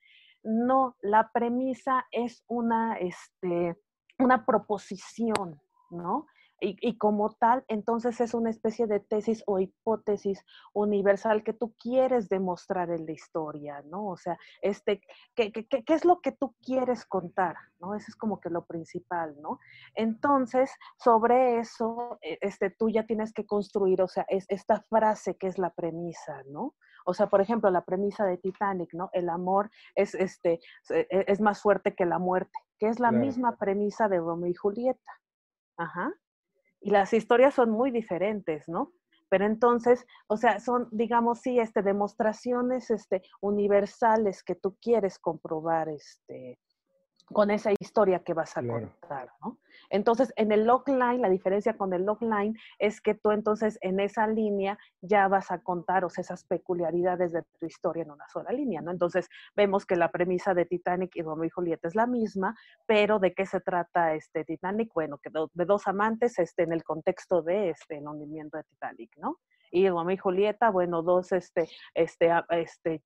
[0.43, 3.75] No, la premisa es una, este,
[4.19, 5.59] una proposición,
[5.89, 6.27] ¿no?
[6.59, 10.43] Y, como tal, entonces es una especie de tesis o hipótesis
[10.73, 14.07] universal que tú quieres demostrar en la historia, ¿no?
[14.07, 15.01] O sea, este,
[15.35, 17.57] ¿qué, qué, es lo que tú quieres contar?
[17.79, 17.93] ¿no?
[17.93, 19.59] Eso es como que lo principal, ¿no?
[19.93, 25.37] Entonces, sobre eso, e, este, tú ya tienes que construir, o sea, es esta frase
[25.37, 26.73] que es la premisa, ¿no?
[27.05, 29.11] O sea, por ejemplo, la premisa de Titanic, ¿no?
[29.13, 33.57] El amor es, este, e, es más fuerte que la muerte, que es la misma
[33.57, 35.21] premisa de Romeo y Julieta.
[35.77, 36.11] Ajá
[36.81, 38.93] y las historias son muy diferentes, ¿no?
[39.29, 45.89] Pero entonces, o sea, son, digamos, sí, este, demostraciones este, universales que tú quieres comprobar
[45.89, 46.59] este,
[47.33, 49.59] con esa historia que vas a contar, ¿no?
[49.89, 54.27] Entonces, en el logline, la diferencia con el logline es que tú entonces en esa
[54.27, 58.51] línea ya vas a contar o sea, esas peculiaridades de tu historia en una sola
[58.51, 58.91] línea, ¿no?
[58.91, 63.19] Entonces, vemos que la premisa de Titanic y Romeo y Julieta es la misma, pero
[63.19, 64.93] ¿de qué se trata este Titanic?
[64.93, 69.17] Bueno, que de, dos amantes este, en el contexto de este, el hundimiento de Titanic,
[69.17, 69.37] ¿no?
[69.71, 73.01] Y Romeo y Julieta, bueno, dos, este, este, este,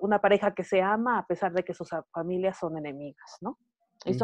[0.00, 3.58] una pareja que se ama a pesar de que sus familias son enemigas, ¿no?
[4.04, 4.14] Y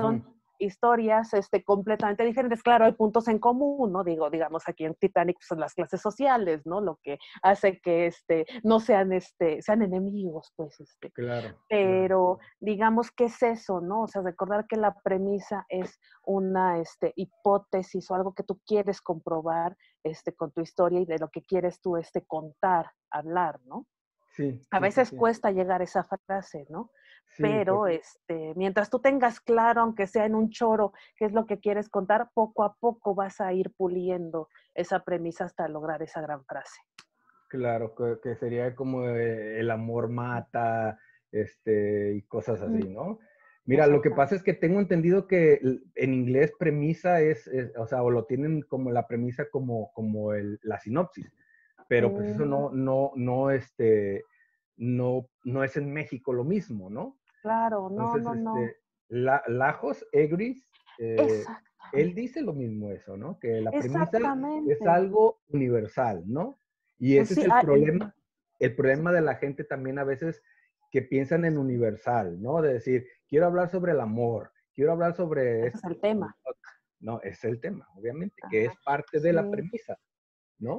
[0.63, 2.63] historias este, completamente diferentes.
[2.63, 4.05] Claro, hay puntos en común, ¿no?
[4.05, 6.81] Digo, digamos, aquí en Titanic son las clases sociales, ¿no?
[6.81, 10.81] Lo que hace que este, no sean, este, sean enemigos, pues.
[10.81, 11.11] Este.
[11.11, 11.57] Claro.
[11.69, 14.03] Pero digamos, ¿qué es eso, no?
[14.03, 19.01] O sea, recordar que la premisa es una este, hipótesis o algo que tú quieres
[19.01, 23.87] comprobar este, con tu historia y de lo que quieres tú este, contar, hablar, ¿no?
[24.35, 26.91] Sí, a veces cuesta llegar a esa frase, ¿no?
[27.39, 31.59] Pero este, mientras tú tengas claro, aunque sea en un choro, qué es lo que
[31.59, 36.45] quieres contar, poco a poco vas a ir puliendo esa premisa hasta lograr esa gran
[36.45, 36.81] frase.
[37.49, 40.99] Claro, que, sería como el amor mata,
[41.31, 43.19] este, y cosas así, ¿no?
[43.65, 45.61] Mira, lo que pasa es que tengo entendido que
[45.95, 50.59] en inglés premisa es, o sea, o lo tienen como la premisa como, como el,
[50.63, 51.33] la sinopsis,
[51.89, 52.85] pero pues eso no, mm.
[52.85, 54.25] no, no, este,
[54.77, 57.19] no, no es en México lo mismo, ¿no?
[57.43, 58.57] Claro, no, no, no.
[58.57, 60.65] Este, Lajos Egris,
[60.99, 61.45] eh,
[61.93, 63.39] él dice lo mismo eso, ¿no?
[63.39, 64.11] Que la premisa
[64.69, 66.59] es algo universal, ¿no?
[66.99, 68.15] Y pues ese es el ah, problema,
[68.61, 70.43] el problema de la gente también a veces
[70.93, 72.63] que piensan en universal, ¿no?
[72.63, 75.67] De decir, quiero hablar sobre el amor, quiero hablar sobre...
[75.67, 76.37] Ese es el tema.
[77.01, 79.99] No, es el tema, obviamente, que es parte de la premisa.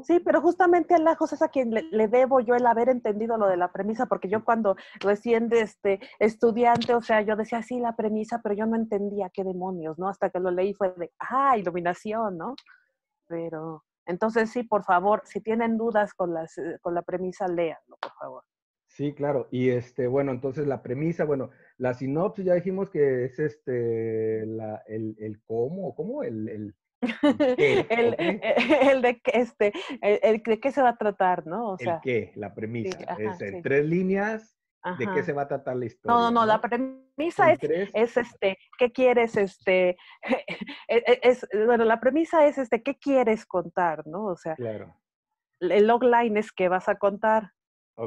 [0.04, 3.48] Sí, pero justamente a Lajos es a quien le, debo yo el haber entendido lo
[3.48, 7.80] de la premisa, porque yo cuando recién de este estudiante, o sea, yo decía, sí,
[7.80, 10.08] la premisa, pero yo no entendía qué demonios, ¿no?
[10.08, 12.56] Hasta que lo leí fue de, ah, iluminación, ¿no?
[13.28, 17.98] Pero, entonces sí, por favor, si tienen dudas con, las, eh, con la premisa, léanlo,
[18.02, 18.43] por favor.
[18.88, 19.48] Sí, claro.
[19.50, 24.84] Y este, bueno, entonces la premisa, bueno, la sinopsis ya dijimos que es este, la,
[24.86, 26.22] el, el cómo, ¿cómo?
[26.24, 26.76] el el,
[27.89, 31.72] el, de que este, el, de qué se va a tratar, ¿no?
[31.72, 32.98] O sea, el qué, la premisa.
[33.18, 34.58] es en tres líneas
[34.98, 36.13] de qué se va a tratar la historia.
[36.13, 37.60] No, no, no, la premisa es,
[37.94, 39.98] es, este, ¿qué quieres, este,
[40.88, 44.26] e, e, es, bueno, la premisa es este, ¿qué quieres contar, no?
[44.26, 44.96] O sea, claro.
[45.62, 47.52] el logline es qué vas a contar.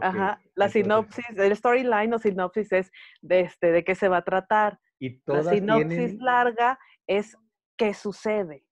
[0.03, 2.91] Ajá, la sinopsis, el storyline o sinopsis es
[3.23, 4.81] de, este, de qué se va a tratar.
[4.99, 7.37] Y la sinopsis larga es
[7.77, 8.66] qué sucede.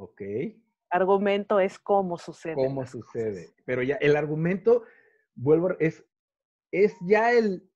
[0.00, 0.22] Ok.
[0.88, 2.54] Argumento es cómo sucede.
[2.54, 3.50] Cómo sucede.
[3.66, 4.84] Pero ya el argumento,
[5.34, 6.02] vuelvo, es,
[6.72, 7.70] es ya el,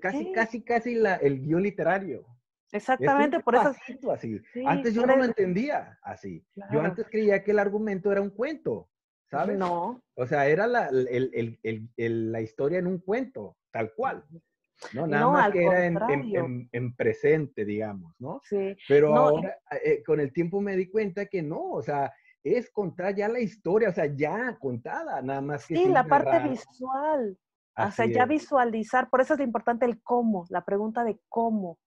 [0.00, 2.26] casi, casi, casi la, el guion literario.
[2.70, 3.72] Exactamente, por eso.
[4.12, 4.42] Así.
[4.66, 6.44] antes yo no lo entendía así.
[6.70, 8.90] Yo antes creía que el argumento era un cuento,
[9.30, 9.56] ¿sabes?
[9.56, 10.02] No.
[10.16, 14.22] O sea, era la, la historia en un cuento, tal cual.
[14.92, 15.06] ¿No?
[15.06, 18.40] Nada más que era en, presente, digamos, ¿no?
[18.44, 18.76] Sí.
[18.86, 22.12] Pero ahora, eh, con el tiempo me di cuenta que no, o sea,
[22.42, 25.76] es contar ya la historia, o sea, ya contada, nada más que.
[25.76, 27.38] Sí, la parte visual.
[27.76, 31.78] o sea, ya visualizar, por eso es importante el cómo, la pregunta de cómo.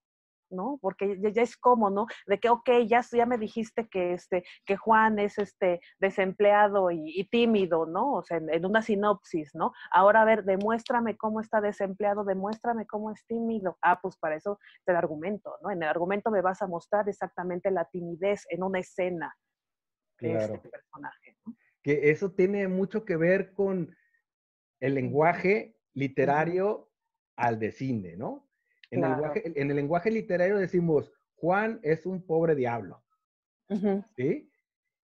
[0.52, 0.78] ¿No?
[0.80, 2.06] Porque ya, es como, ¿no?
[2.26, 7.28] De que, ok, ya, ya me dijiste que, este, que Juan es este desempleado y,
[7.30, 8.12] tímido, ¿no?
[8.14, 9.72] O sea, en, una sinopsis, ¿no?
[9.90, 13.78] Ahora, a ver, demuéstrame cómo está desempleado, demuéstrame cómo es tímido.
[13.82, 15.70] Ah, pues para eso es el argumento, ¿no?
[15.70, 19.34] En el argumento me vas a mostrar exactamente la timidez en una escena
[20.20, 21.56] de este personaje, ¿no?
[21.82, 23.94] Que eso tiene mucho que ver con
[24.80, 26.90] el lenguaje literario
[27.36, 28.48] al de cine, ¿no?
[28.92, 33.02] En, el lenguaje, literario decimos, Juan es un pobre diablo.
[34.16, 34.50] ¿Sí?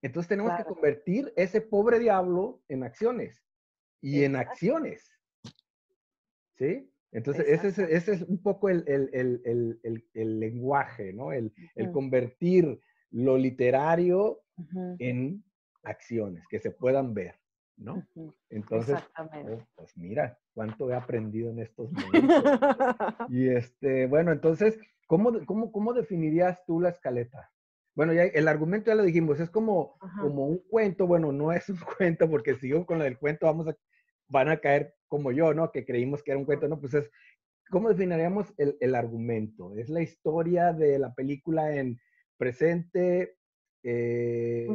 [0.02, 3.42] Entonces tenemos que convertir ese pobre diablo en acciones
[4.00, 5.10] y en acciones.
[6.56, 6.92] ¿Sí?
[7.12, 8.84] Entonces, ese es, un poco el,
[10.14, 11.32] lenguaje, ¿no?
[11.32, 11.52] El,
[11.92, 12.78] convertir
[13.10, 14.42] lo literario
[14.98, 15.42] en
[15.82, 17.36] acciones que se puedan ver.
[17.78, 18.06] ¿No?
[18.50, 22.44] Entonces, oh, pues mira, cuánto he aprendido en estos momentos.
[23.30, 27.50] y este, bueno, entonces, ¿cómo, cómo, cómo definirías tú la escaleta?
[27.94, 31.68] Bueno, ya el argumento ya lo dijimos, es como, como un cuento, bueno, no es
[31.68, 33.76] un cuento, porque si sigo con del cuento, vamos a,
[34.28, 35.72] van a caer como yo, ¿no?
[35.72, 37.10] Que creímos que era un cuento, no, pues es,
[37.70, 39.74] ¿cómo definiríamos el, el argumento?
[39.76, 42.00] ¿Es la historia de la película en
[42.36, 43.36] presente?
[43.82, 44.68] Eh,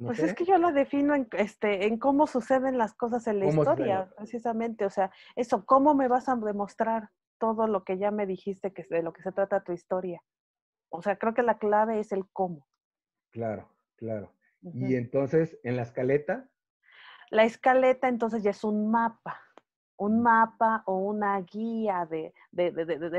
[0.00, 3.46] pues es que yo la defino en, este, en cómo suceden las cosas en la
[3.46, 4.84] historia, precisamente.
[4.84, 8.84] O sea, eso, ¿cómo me vas a demostrar todo lo que ya me dijiste que
[8.88, 10.22] de lo que se trata tu historia?
[10.88, 12.66] O sea, creo que la clave es el cómo.
[13.30, 14.32] Claro, claro.
[14.62, 16.48] Y entonces, en la escaleta.
[17.30, 19.43] La escaleta entonces ya es un mapa
[19.96, 22.32] un mapa o una guía de,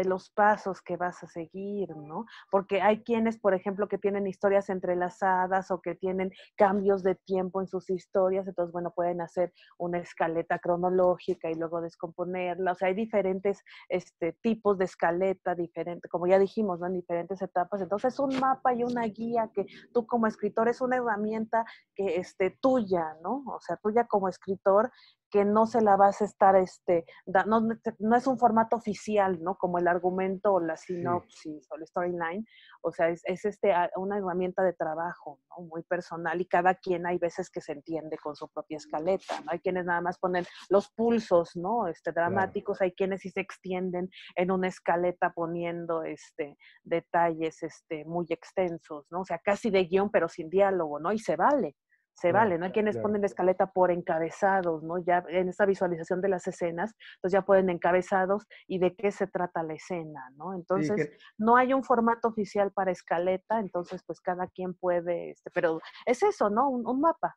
[0.06, 2.26] los pasos que vas a seguir, ¿no?
[2.52, 7.62] Porque hay quienes, por ejemplo, que tienen historias entrelazadas o que tienen cambios de tiempo
[7.62, 12.74] en sus historias, entonces, bueno, pueden hacer una escaleta cronológica y luego descomponerla.
[12.74, 16.88] O sea, hay diferentes este, tipos de escaleta, diferente, como ya dijimos, ¿no?
[16.88, 17.82] En diferentes etapas.
[17.82, 22.52] Entonces, un mapa y una guía que tú como escritor es una herramienta que, este,
[22.52, 23.44] tuya, ¿no?
[23.48, 24.92] O sea, tuya como escritor
[25.36, 27.60] que no se la vas a estar, este, no,
[28.00, 29.58] no, es un formato oficial, ¿no?
[29.58, 32.48] Como el argumento o la sinopsis o la storyline.
[32.82, 35.66] O sea, es, es, este, una herramienta de trabajo, ¿no?
[35.66, 39.52] Muy personal y cada quien hay veces que se entiende con su propia escaleta, ¿no?
[39.52, 41.90] Hay quienes nada más ponen los pulsos, ¿no?
[41.90, 48.26] Este, dramáticos, hay quienes sí se extienden en una escaleta poniendo, este, detalles, este, muy
[48.30, 49.20] extensos, ¿no?
[49.20, 51.12] O sea, casi de guion, pero sin diálogo, ¿no?
[51.12, 51.76] Y se vale
[52.16, 52.66] se vale, ¿no?
[52.66, 54.98] Hay quienes ponen la escaleta por encabezados, ¿no?
[55.00, 59.28] Ya en esta visualización de las escenas, entonces ya pueden encabezados y de qué se
[59.28, 60.56] trata la escena, ¿no?
[60.56, 65.82] Entonces, no hay un formato oficial para escaleta, entonces pues cada quien puede, este, pero
[66.06, 66.70] es eso, ¿no?
[66.70, 67.36] Un, mapa.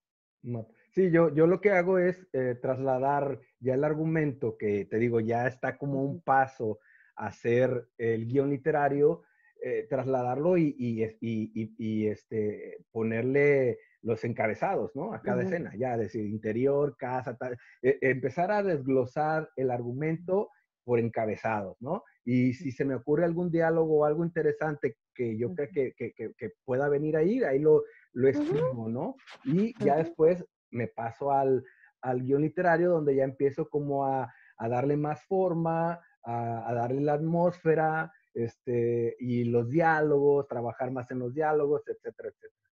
[0.90, 5.18] Sí, yo, yo lo que hago es eh, trasladar ya el argumento que te digo,
[5.18, 6.78] ya está como un paso
[7.16, 9.22] a hacer el guion literario,
[9.62, 15.12] eh, trasladarlo y, y, y, y, este, ponerle los encabezados, ¿no?
[15.12, 17.56] A cada escena, ya, decir, interior, casa, tal.
[17.82, 20.50] E, empezar a desglosar el argumento
[20.84, 22.04] por encabezados, ¿no?
[22.24, 26.12] Y si se me ocurre algún diálogo o algo interesante que yo creo que, que,
[26.14, 29.16] que, pueda venir ahí, ahí lo, lo escribo, ¿no?
[29.44, 31.64] Y ya después me paso al,
[32.02, 37.00] al guion literario donde ya empiezo como a, a darle más forma, a, a, darle
[37.00, 42.70] la atmósfera, este, y los diálogos, trabajar más en los diálogos, etcétera, etcétera.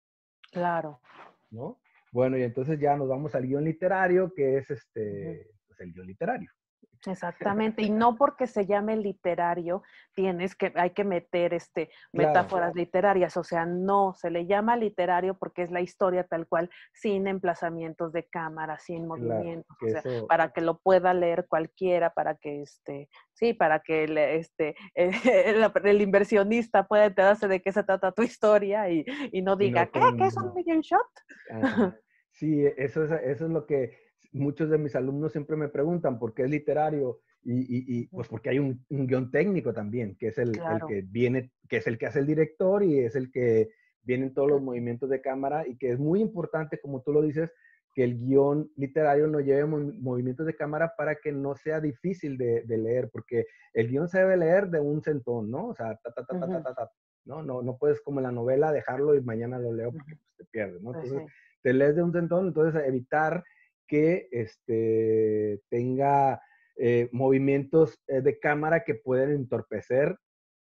[0.50, 1.00] Claro.
[1.50, 1.80] ¿No?
[2.12, 6.06] Bueno, y entonces ya nos vamos al guion literario, que es este, pues el guion
[6.06, 6.50] literario.
[7.06, 9.82] Exactamente, y no porque se llame literario,
[10.14, 15.34] tienes que, hay que meter este, metáforas literarias, o sea, no, se le llama literario
[15.34, 20.52] porque es la historia tal cual, sin emplazamientos de cámara, sin movimientos, o sea, para
[20.52, 26.86] que lo pueda leer cualquiera, para que este, sí, para que el, este, el, inversionista
[26.86, 29.04] pueda enterarse de qué se trata tu historia y,
[29.42, 30.00] no diga, ¿qué?
[30.16, 31.00] ¿Qué es un million shot?
[32.30, 34.03] Sí, eso es, eso es lo que
[34.34, 38.58] muchos de mis alumnos siempre me preguntan por qué es literario y, pues porque hay
[38.58, 40.52] un, guion técnico también, que es el,
[40.88, 43.70] que viene, que es el que hace el director y es el que
[44.02, 47.52] vienen todos los movimientos de cámara y que es muy importante, como tú lo dices,
[47.94, 52.64] que el guion literario no lleve movimientos de cámara para que no sea difícil de,
[52.66, 55.68] leer, porque el guion se debe leer de un centón, ¿no?
[55.68, 56.90] O sea, ta, ta, ta, ta, ta, ta,
[57.24, 57.42] ¿no?
[57.42, 57.62] ¿no?
[57.62, 60.82] No puedes como en la novela dejarlo y mañana lo leo porque pues, te pierdes,
[60.82, 60.92] ¿no?
[60.92, 61.22] Entonces,
[61.62, 63.44] te lees de un centón, entonces evitar
[63.86, 66.40] que este, tenga
[66.76, 70.16] eh, movimientos eh, de cámara que pueden entorpecer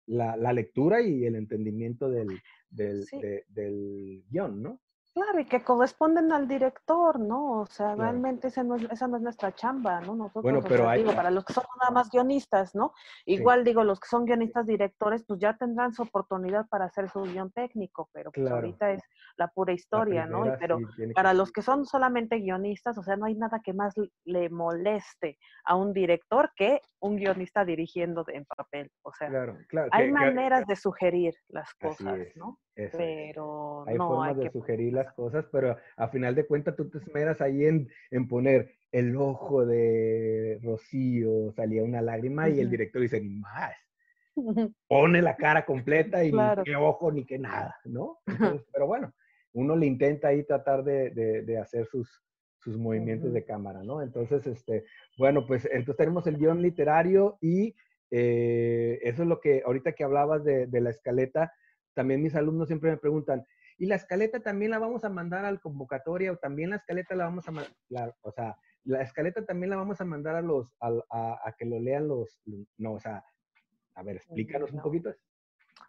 [0.08, 2.28] la, lectura y el entendimiento del,
[2.70, 4.82] del, guion, ¿no?
[5.14, 7.62] Claro, y que corresponden al director, ¿no?
[7.62, 10.16] O sea, realmente esa no, es, esa no es nuestra chamba, ¿no?
[10.16, 12.93] Nosotros, bueno, pero hay, digo, para los que son nada más guionistas, ¿no?
[13.26, 17.24] Igual digo, los que son guionistas directores, pues ya tendrán su oportunidad para hacer su
[17.24, 19.03] guion técnico, pero pues ahorita es
[19.36, 20.43] la pura historia, ¿no?
[20.60, 20.78] Pero
[21.16, 23.95] para los que son solamente guionistas, o sea, no hay nada que más
[24.26, 28.91] le moleste a un director que un guionista dirigiendo en papel.
[29.04, 29.30] O sea,
[29.91, 32.60] hay maneras de sugerir las cosas, ¿no?
[32.76, 37.00] pero hay no formas de sugerir las cosas, pero a final de cuentas tú te
[37.00, 43.02] esmeras ahí en, en poner el ojo de Rocío, salía una lágrima y el director
[43.02, 43.76] dice, ni más.
[44.88, 48.20] Pone la cara completa y ni qué ojo ni qué nada, ¿no?
[48.72, 49.14] pero bueno,
[49.54, 52.24] uno le intenta ahí tratar de, de, hacer sus,
[52.60, 54.01] sus movimientos de cámara, ¿no?
[54.01, 54.86] Entonces, este,
[55.18, 57.76] bueno, pues entonces tenemos el guion literario y
[58.12, 61.53] eh, eso es lo que ahorita que hablabas de, de la escaleta,
[61.93, 63.45] también mis alumnos siempre me preguntan,
[63.78, 67.26] ¿y la escaleta también la vamos a mandar al convocatoria o también la escaleta la
[67.26, 71.55] vamos a mandar, o sea, la escaleta también la vamos a mandar a los, a,
[71.57, 72.41] que lo lean los,
[72.78, 73.24] no, o sea,
[73.95, 75.14] a ver, explícanos un poquito.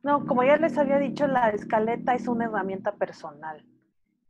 [0.02, 3.64] No, como ya les había dicho, la escaleta es una herramienta personal.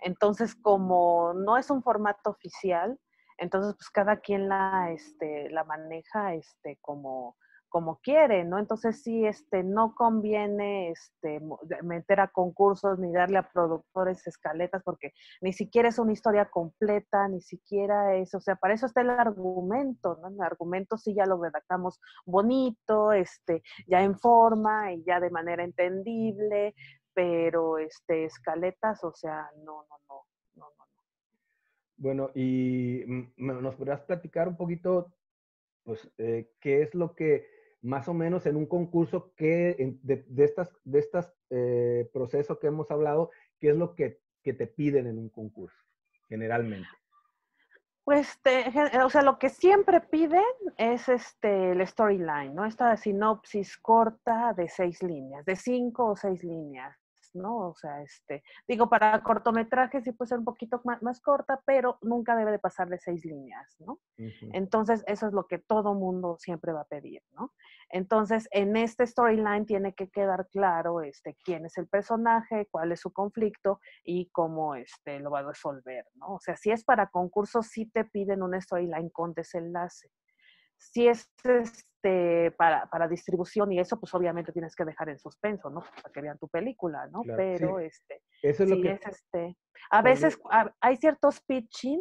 [0.02, 2.98] Entonces, como no es un formato oficial,
[3.40, 7.36] entonces pues cada quien la, este, la maneja este, como,
[7.70, 8.58] como quiere, ¿no?
[8.58, 11.40] Entonces sí, este, no conviene este,
[11.82, 17.28] meter a concursos ni darle a productores escaletas porque ni siquiera es una historia completa,
[17.28, 20.28] ni siquiera es, o sea, para eso está el argumento, ¿no?
[20.28, 25.64] El argumento sí ya lo redactamos bonito, este, ya en forma y ya de manera
[25.64, 26.74] entendible,
[27.14, 30.84] pero este, escaletas, o sea, no, no, no, no, no.
[31.96, 33.04] Bueno, y
[33.36, 35.12] nos podrías platicar un poquito,
[35.84, 37.46] pues, eh, qué es lo que
[37.82, 42.90] más o menos en un concurso que de, estas, de estas eh, procesos que hemos
[42.90, 45.76] hablado, ¿qué es lo que, te piden en un concurso
[46.28, 46.88] generalmente?
[48.04, 48.40] Pues,
[49.04, 50.42] o sea, lo que siempre piden
[50.76, 52.64] es este, el storyline, ¿no?
[52.64, 56.96] Esta sinopsis corta de seis líneas, de cinco o seis líneas.
[57.34, 57.68] ¿No?
[57.68, 62.36] O sea, este, digo, para cortometrajes sí puede ser un poquito más, corta, pero nunca
[62.36, 64.00] debe de pasar de seis líneas, ¿no?
[64.52, 67.52] Entonces, eso es lo que todo mundo siempre va a pedir, ¿no?
[67.88, 73.00] Entonces, en este storyline tiene que quedar claro, este, quién es el personaje, cuál es
[73.00, 76.34] su conflicto y cómo, este, lo va a resolver, ¿no?
[76.34, 80.10] O sea, si es para concursos, sí te piden un storyline con desenlace.
[80.76, 81.28] Si es
[82.02, 85.80] este, para, para, distribución y eso, pues obviamente tienes que dejar en suspenso, ¿no?
[85.80, 87.22] Para que vean tu película, ¿no?
[87.36, 88.98] Pero, este, eso es lo que...
[89.06, 89.56] este,
[89.90, 90.38] a veces
[90.80, 92.00] hay ciertos pitching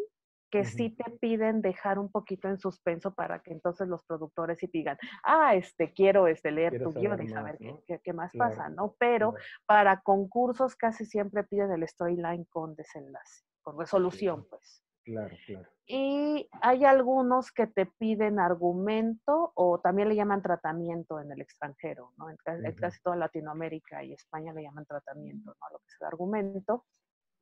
[0.52, 4.68] que sí te piden dejar un poquito en suspenso para que entonces los productores sí
[4.72, 8.96] digan, ah, este, quiero este, leer tu guion y saber qué, qué, más pasa, ¿no?
[8.98, 9.36] Pero
[9.68, 14.84] para concursos casi siempre piden el storyline con desenlace, con resolución, pues.
[15.04, 15.70] Claro, claro.
[15.92, 22.14] Y hay algunos que te piden argumento o también le llaman tratamiento en el extranjero,
[22.16, 22.30] ¿no?
[22.30, 22.38] En
[22.76, 25.70] casi, toda Latinoamérica y España le llaman tratamiento, ¿no?
[25.72, 26.86] lo que es el argumento.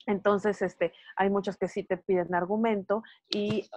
[0.06, 3.70] Entonces, este, hay muchos que sí te piden argumento y,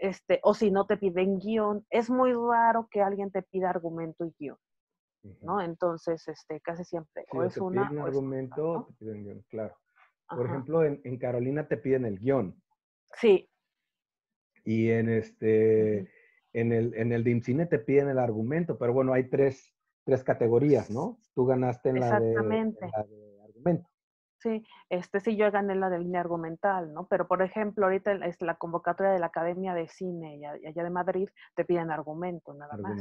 [0.00, 1.86] este, o si no te piden guion.
[1.88, 4.58] Es muy raro que alguien te pida argumento y guion,
[5.40, 5.60] ¿no?
[5.60, 9.76] Entonces, este, casi siempre o es una argumento, te piden guion, claro.
[10.28, 12.60] Por ejemplo, en, en Carolina te piden el guion.
[13.16, 13.48] Sí.
[14.64, 16.10] Y en este,
[16.52, 19.72] en el, en el DIMCINE te piden el argumento, pero bueno, hay tres,
[20.04, 21.18] tres categorías, ¿no?
[21.34, 22.36] Tú ganaste en la, de,
[23.44, 23.88] argumento.
[24.38, 27.06] Sí, este sí yo gané la de línea argumental, ¿no?
[27.08, 30.90] Pero por ejemplo, ahorita es la convocatoria de la Academia de Cine y allá de
[30.90, 33.00] Madrid te piden argumento nada más.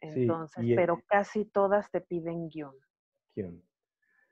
[0.00, 2.74] Entonces, pero casi todas te piden guion.
[3.36, 3.62] Guión.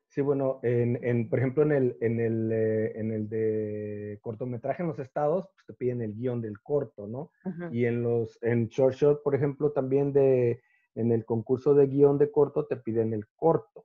[0.09, 4.83] Sí, bueno, en, en, por ejemplo, en el, en, el, eh, en el de cortometraje
[4.83, 7.31] en los estados, pues te piden el guion del corto, ¿no?
[7.71, 10.63] Y en los, en short shot, por ejemplo, también de,
[10.95, 13.81] en el concurso de guion de corto te piden el corto,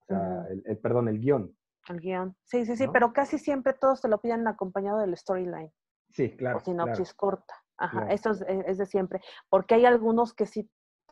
[0.00, 1.54] o sea, el, perdón, el guion.
[1.90, 5.72] El guion, sí, sí, sí, pero casi siempre todos te lo piden acompañado del storyline.
[6.10, 6.58] Sí, claro.
[6.58, 7.54] O sinopsis corta.
[7.76, 9.20] Ajá, eso es, es, de siempre.
[9.48, 10.68] Porque hay algunos que sí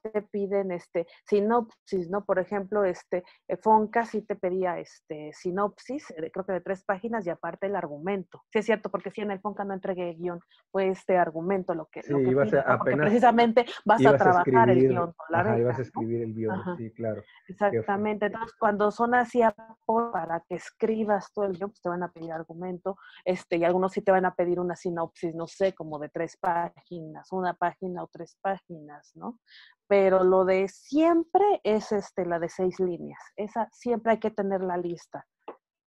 [0.09, 2.25] te piden este sinopsis, ¿no?
[2.25, 6.85] Por ejemplo, este eh, Fonca sí te pedía este sinopsis, eh, creo que de tres
[6.85, 8.43] páginas y aparte el argumento.
[8.53, 10.41] Sí es cierto, porque si en el Fonca no entregué guion,
[10.71, 15.41] fue este argumento lo que, lo que precisamente vas a trabajar el guion con la
[15.41, 17.23] ajá, ibas a escribir el guion, sí, claro.
[17.49, 18.27] Exactamente.
[18.27, 19.41] Entonces, cuando son así
[20.13, 23.93] para que escribas todo el guion, pues te van a pedir argumento, este, y algunos
[23.93, 28.03] sí te van a pedir una sinopsis, no sé, como de tres páginas, una página
[28.03, 29.39] o tres páginas, ¿no?
[29.89, 33.21] Pero lo de siempre es este, la de seis líneas.
[33.37, 35.27] Esa siempre hay que tener la lista.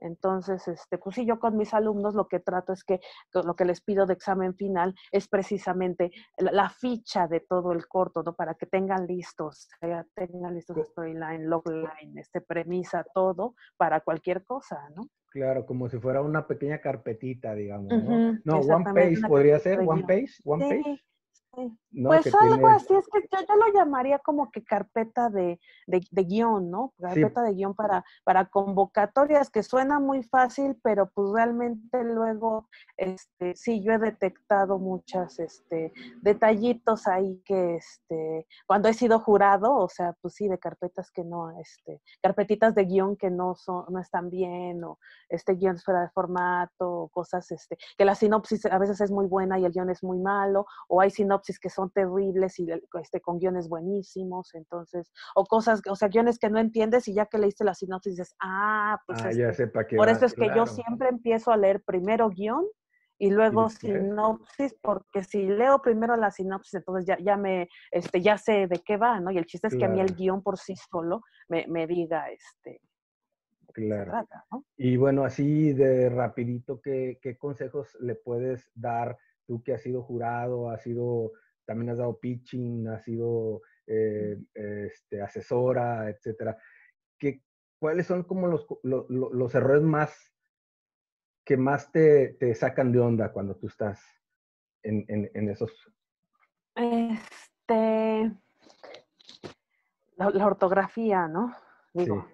[0.00, 3.00] Entonces, este, pues sí, yo con mis alumnos lo que trato es que
[3.32, 8.22] lo que les pido de examen final es precisamente la, ficha de todo el corto,
[8.22, 8.34] ¿no?
[8.34, 15.08] Para que tengan listos, tengan listos storyline, logline, este, premisa, todo, para cualquier cosa, ¿no?
[15.30, 18.38] Claro, como si fuera una pequeña carpetita, digamos, ¿no?
[18.44, 21.02] no, One Page podría ser, One Page, One Page
[22.04, 26.92] pues algo así, es que yo, lo llamaría como que carpeta de, guion, ¿no?
[27.00, 33.54] Carpeta de guion para, para convocatorias, que suena muy fácil, pero pues realmente luego, este,
[33.56, 39.88] sí, yo he detectado muchas, este, detallitos ahí que, este, cuando he sido jurado, o
[39.88, 43.98] sea, pues sí, de carpetas que no, este, carpetitas de guion que no son, no
[44.00, 44.98] están bien, o
[45.28, 49.26] este guion fuera de formato, o cosas, este, que la sinopsis a veces es muy
[49.26, 52.66] buena y el guion es muy malo, o hay sinopsis que son terribles y
[53.00, 57.26] este, con guiones buenísimos, entonces, o cosas, o sea, guiones que no entiendes y ya
[57.26, 59.52] que leíste la sinopsis dices, ah, pues ah, ya
[59.96, 62.66] por eso es que yo siempre empiezo a leer primero guion
[63.18, 68.38] y luego sinopsis, porque si leo primero la sinopsis, entonces ya, ya me, este, ya
[68.38, 69.30] sé de qué va, ¿no?
[69.30, 72.30] Y el chiste es que a mí el guion por sí solo me, me diga,
[72.30, 72.80] este,
[73.72, 74.26] Claro.
[74.76, 79.16] Y bueno, así de rapidito, ¿qué, ¿qué, consejos le puedes dar
[79.48, 81.32] tú que has sido jurado, has sido,
[81.64, 86.56] también has dado pitching, has sido eh, este, asesora, etcétera,
[87.18, 87.42] ¿qué,
[87.80, 90.34] ¿cuáles son como los, los, errores más
[91.44, 93.98] que más te, te, sacan de onda cuando tú estás
[94.82, 95.72] en, en, en esos?
[96.74, 98.30] Este,
[100.16, 101.54] la, ortografía, ¿no?
[101.94, 102.28] Digo,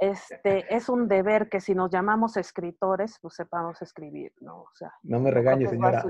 [0.00, 4.62] este, es un deber que si nos llamamos escritores, pues sepamos escribir, ¿no?
[4.62, 6.02] O sea, no me regañes, señora.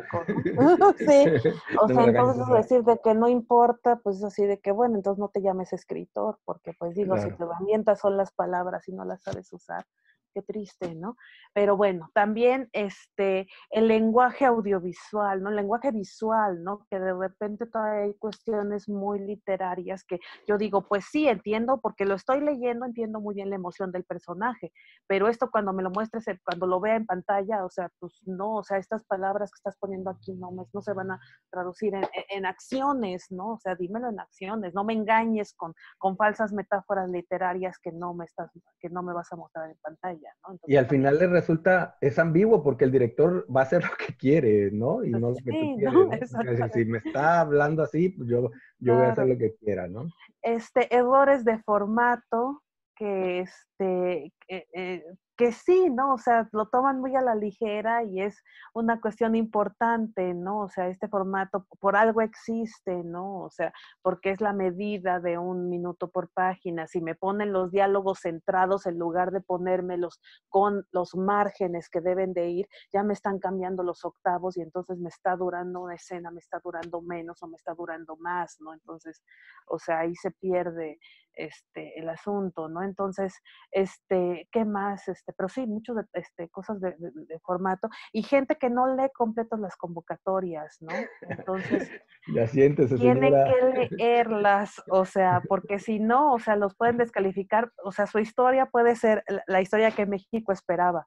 [0.99, 5.18] sí, o sea, entonces decir de que no importa, pues así de que, bueno, entonces
[5.18, 9.05] no te llames escritor, porque pues digo, si tu herramienta son las palabras y no
[9.05, 9.84] las sabes usar,
[10.32, 11.16] qué triste, ¿no?
[11.52, 15.50] Pero bueno, también este, el lenguaje audiovisual, ¿no?
[15.50, 16.86] El lenguaje visual, ¿no?
[16.90, 22.04] Que de repente todavía hay cuestiones muy literarias que yo digo, pues sí, entiendo, porque
[22.04, 24.72] lo estoy leyendo, entiendo muy bien la emoción del personaje,
[25.06, 28.20] pero esto cuando me lo muestres, eh, cuando lo vea en pantalla, o sea, pues
[28.26, 31.20] no, o sea, estas palabras que estás poniendo aquí no, no se van a
[31.50, 33.54] traducir en, en acciones, ¿no?
[33.54, 38.14] O sea, dímelo en acciones, no me engañes con, con falsas metáforas literarias que no
[38.14, 40.19] me estás, que no me vas a mostrar en pantalla
[40.66, 44.16] y al final le resulta, es ambiguo porque el director va a hacer lo que
[44.16, 45.04] quiere, ¿no?
[45.04, 46.32] Y no lo que tú quieres.
[46.72, 50.06] Si me está hablando así, pues yo, yo voy a hacer lo que quiera, ¿no?
[50.42, 52.62] Este, errores de formato
[52.96, 55.04] que, este, eh,
[55.41, 56.12] que sí, ¿no?
[56.12, 60.61] O sea, lo toman muy a la ligera y es una cuestión importante, ¿no?
[60.61, 63.45] O sea, este formato por algo existe, ¿no?
[63.45, 63.72] O sea,
[64.03, 66.86] porque es la medida de un minuto por página.
[66.86, 70.20] Si me ponen los diálogos centrados en lugar de ponérmelos
[70.51, 74.99] con los márgenes que deben de ir, ya me están cambiando los octavos y entonces
[74.99, 78.74] me está durando una escena, me está durando menos o me está durando más, ¿no?
[78.74, 79.22] Entonces,
[79.68, 80.99] o sea, ahí se pierde
[81.34, 82.82] este, el asunto, ¿no?
[82.82, 83.34] Entonces,
[83.70, 85.08] este, ¿qué más?
[85.08, 86.94] Este, pero sí, muchas este, cosas de,
[87.42, 90.92] formato y gente que no lee completo las convocatorias, ¿no?
[91.22, 91.90] Entonces,
[92.34, 97.72] ya sientes, tiene que leerlas, o sea, porque si no, o sea, los pueden descalificar,
[97.84, 101.06] o sea, su historia puede ser la historia que México esperaba,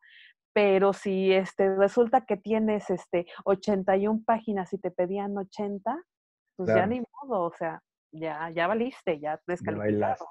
[0.54, 5.98] pero si este, resulta que tienes este, 81 páginas y te pedían 80,
[6.56, 7.82] pues ya ni modo, o sea,
[8.14, 10.28] ya, ya valiste, ya descalificado.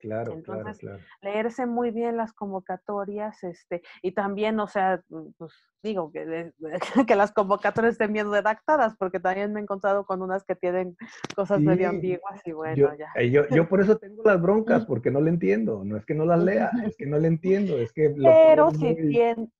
[0.00, 5.52] Claro, Entonces, claro, leerse muy bien las convocatorias, este, y también, o sea, mm, pues
[5.82, 6.52] digo que,
[7.08, 10.96] que las convocatorias estén bien redactadas, porque también me he encontrado con unas que tienen
[11.34, 13.08] cosas medio ambiguas y bueno, ya.
[13.16, 16.14] Eh, yo, yo por eso tengo las broncas, porque no le entiendo, no es que
[16.14, 18.14] no las lea, es que no le entiendo, es que...
[18.22, 19.52] Pero si bien,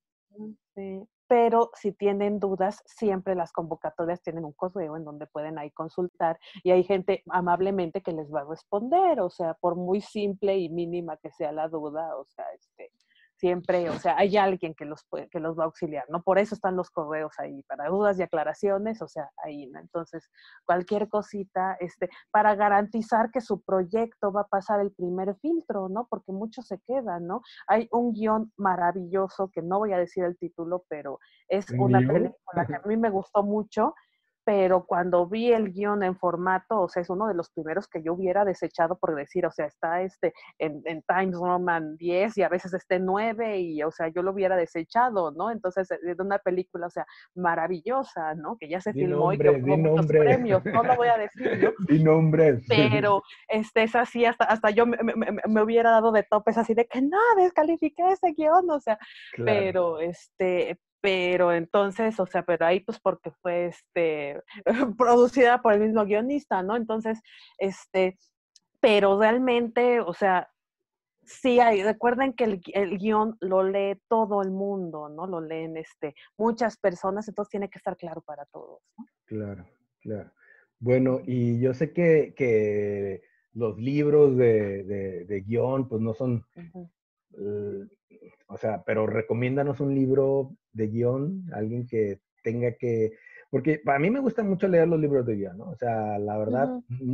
[0.73, 5.69] sí, pero si tienen dudas, siempre las convocatorias tienen un correo en donde pueden ahí
[5.69, 10.57] consultar y hay gente amablemente que les va a responder, o sea, por muy simple
[10.57, 12.91] y mínima que sea la duda, o sea, este,
[13.39, 16.21] siempre, o sea, hay alguien que los, puede, que los va a auxiliar, ¿no?
[16.21, 19.79] Por eso están los correos ahí, para dudas y aclaraciones, o sea, ahí, ¿no?
[19.79, 20.29] Entonces,
[20.65, 26.05] cualquier cosita, este, para garantizar que su proyecto va a pasar el primer filtro, ¿no?
[26.09, 27.41] Porque muchos se quedan, ¿no?
[27.67, 32.65] Hay un guion maravilloso, que no voy a decir el título, pero es una película
[32.67, 33.95] que a mí me gustó mucho,
[34.49, 38.01] pero cuando vi el guion en formato, o sea, es uno de los primeros que
[38.01, 42.49] yo hubiera desechado por decir, o sea, está este en, Times Roman 10 y a
[42.49, 45.51] veces este 9 y, o sea, yo lo hubiera desechado, ¿no?
[45.51, 48.57] Entonces, es una película, o sea, maravillosa, ¿no?
[48.59, 51.71] Que ya se filmó y que obtuvo muchos premios, no lo voy a decir, ¿no?
[51.87, 52.65] Di nombres.
[52.67, 54.97] Pero, este, es así, hasta, hasta yo me,
[55.45, 58.97] me, hubiera dado de topes así de que no, descalifiqué ese guion, o sea,
[59.45, 64.41] pero, este, pero entonces, o sea, pero ahí pues porque fue este,
[64.97, 66.75] producida por el mismo guionista, ¿no?
[66.75, 67.19] Entonces,
[67.57, 68.17] este,
[68.79, 70.49] pero realmente, o sea,
[71.23, 75.27] sí hay, recuerden que el, el, guion lo lee todo el mundo, ¿no?
[75.27, 79.05] Lo leen este, muchas personas, entonces tiene que estar claro para todos, ¿no?
[79.25, 79.65] Claro,
[80.01, 80.31] claro.
[80.79, 83.21] Bueno, y yo sé que, que
[83.53, 84.83] los libros de,
[85.25, 86.45] de, guion, pues no son,
[88.47, 93.13] o sea, pero recomiéndanos un libro de guion, alguien que tenga que,
[93.49, 95.69] porque para mí me gusta mucho leer los libros de guion, ¿no?
[95.69, 96.69] O sea, la verdad,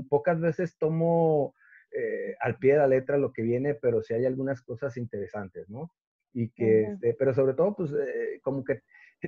[0.10, 1.56] pocas veces tomo
[1.91, 5.70] eh, al pie de la letra lo que viene, pero sí hay algunas cosas interesantes,
[5.70, 5.91] ¿no?
[6.34, 8.82] Y que, este, pero sobre todo, pues, eh, como que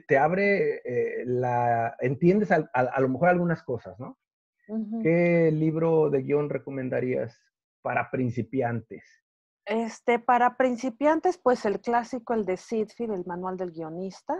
[0.05, 4.17] te abre eh, la, entiendes a, a, lo mejor algunas cosas, ¿no?
[5.01, 7.41] ¿Qué libro de guion recomendarías
[7.81, 9.03] para principiantes?
[9.67, 14.33] Este, para principiantes, pues el clásico, el de Sidfield, el manual del guionista.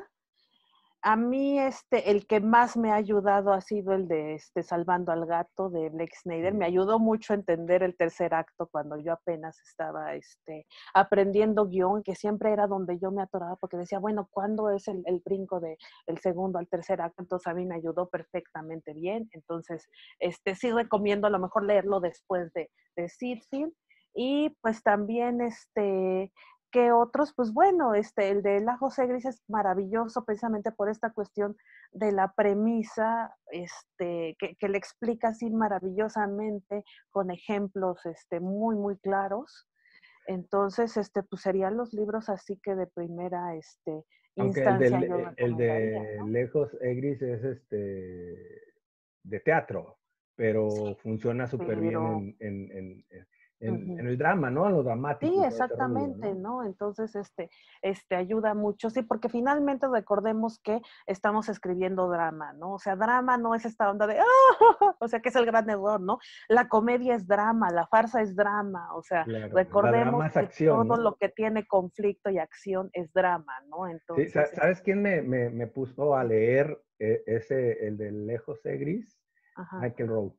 [1.02, 5.12] A mí, este, el que más me ha ayudado ha sido el de este, Salvando
[5.12, 6.54] al Gato de Blake Snyder.
[6.54, 12.04] Me ayudó mucho a entender el tercer acto cuando yo apenas estaba este, aprendiendo guion,
[12.04, 15.78] que siempre era donde yo me atoraba porque decía, bueno, ¿cuándo es el, brinco del
[16.08, 17.22] el segundo al tercer acto?
[17.22, 19.30] Entonces a mí me ayudó perfectamente bien.
[19.34, 23.74] Entonces, este, sí recomiendo a lo mejor leerlo después de, de Sidfield.
[24.20, 26.34] Y pues también, este,
[26.72, 31.12] que otros, pues bueno, este, el de La José Gris es maravilloso precisamente por esta
[31.12, 31.56] cuestión
[31.92, 38.98] de la premisa, este, que, que, le explica así maravillosamente con ejemplos, este, muy, muy
[38.98, 39.70] claros.
[40.26, 44.04] Entonces, este, pues serían los libros así que de primera, este,
[44.34, 44.98] instancia.
[44.98, 48.64] El de, el de Lejos Egris es este
[49.22, 50.00] de teatro,
[50.36, 53.28] pero funciona súper bien en, en, en,
[53.60, 54.68] el drama, ¿no?
[54.68, 55.32] En lo dramático.
[55.32, 56.64] Sí, exactamente, ¿no?
[56.64, 57.50] Entonces, este,
[57.82, 62.74] este ayuda mucho, sí, porque finalmente recordemos que estamos escribiendo drama, ¿no?
[62.74, 64.24] O sea, drama no es esta onda de, ¡ah!
[65.00, 66.20] o sea, que es el gran error, ¿no?
[66.48, 71.30] La comedia es drama, la farsa es drama, o sea, recordemos que todo lo que
[71.30, 73.88] tiene conflicto y acción es drama, ¿no?
[73.88, 78.66] Entonces, sí, ¿sabes quién me, me, me, puso a leer eh, ese, el de Lejos
[78.66, 79.20] Egris?
[79.82, 80.36] Michael Rowe.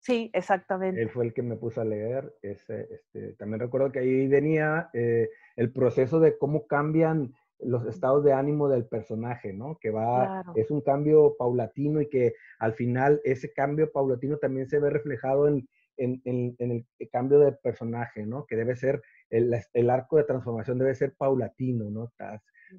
[0.00, 1.00] Sí, exactamente.
[1.00, 2.34] Él fue el que me puso a leer.
[2.42, 8.24] Ese, este, también recuerdo que ahí venía eh, el proceso de cómo cambian los estados
[8.24, 9.76] de ánimo del personaje, ¿no?
[9.78, 14.78] Que va, es un cambio paulatino y que al final ese cambio paulatino también se
[14.78, 18.46] ve reflejado en, en, en, el cambio de personaje, ¿no?
[18.46, 22.10] Que debe ser, el, el, arco de transformación debe ser paulatino, ¿no?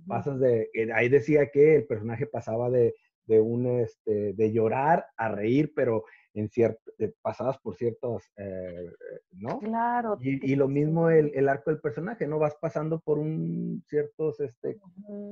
[0.07, 2.95] Pasas de, eh, ahí decía que el personaje pasaba de,
[3.25, 6.03] de un, este, de llorar a reír, pero
[6.33, 8.89] en cierto, eh, pasadas por ciertos, eh,
[9.33, 9.59] ¿no?
[9.59, 10.17] Claro.
[10.21, 12.39] Y, lo mismo el, el, arco del personaje, ¿no?
[12.39, 14.79] Vas pasando por un ciertos, este,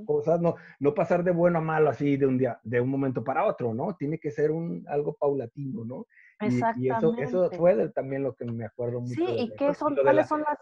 [0.05, 3.23] cosas, no, no pasar de bueno a malo así de un día, de un momento
[3.23, 3.95] para otro, ¿no?
[3.95, 6.05] Tiene que ser un, algo paulatino, ¿no?
[6.41, 9.13] Y, y eso, eso fue también lo que me acuerdo mucho.
[9.13, 10.57] Sí, y qué son, cuáles son las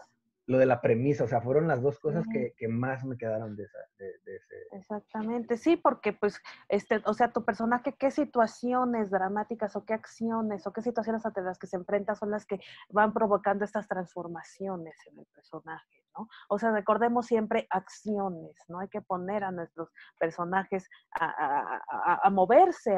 [0.48, 3.54] lo de la premisa, o sea, fueron las dos cosas que, que más me quedaron
[3.54, 4.54] de, esa, de, ese...
[4.72, 6.40] Exactamente, sí, porque pues,
[6.70, 11.42] este, o sea, tu personaje, qué situaciones dramáticas o qué acciones o qué situaciones ante
[11.42, 16.02] las que se enfrenta son las que van provocando estas transformaciones en el personaje.
[16.48, 18.80] O sea, recordemos siempre acciones, ¿no?
[18.80, 20.88] Hay que poner a nuestros personajes
[21.20, 22.94] a, moverse,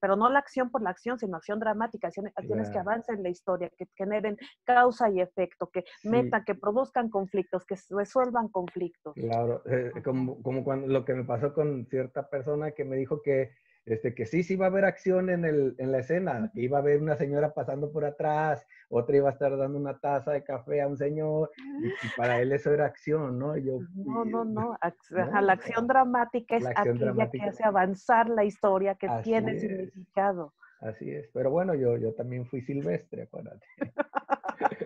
[0.00, 3.70] pero no la acción por la acción, sino acción dramática, acciones, que avancen la historia,
[3.76, 9.14] que generen causa y efecto, que metan, que produzcan conflictos, que resuelvan conflictos.
[9.14, 13.22] Claro, eh, como, como cuando lo que me pasó con cierta persona que me dijo
[13.22, 13.52] que
[13.86, 16.78] este, que sí, sí iba a haber acción en, el, en la escena, que iba
[16.78, 20.42] a haber una señora pasando por atrás, otra iba a estar dando una taza de
[20.42, 23.56] café a un señor, y, para él eso era acción, ¿no?
[23.56, 24.78] Yo, no, no, no,
[25.10, 30.54] la acción dramática es aquella que hace avanzar la historia, que tiene significado.
[30.84, 33.66] Así es, pero bueno, yo, yo también fui silvestre, acuérdate.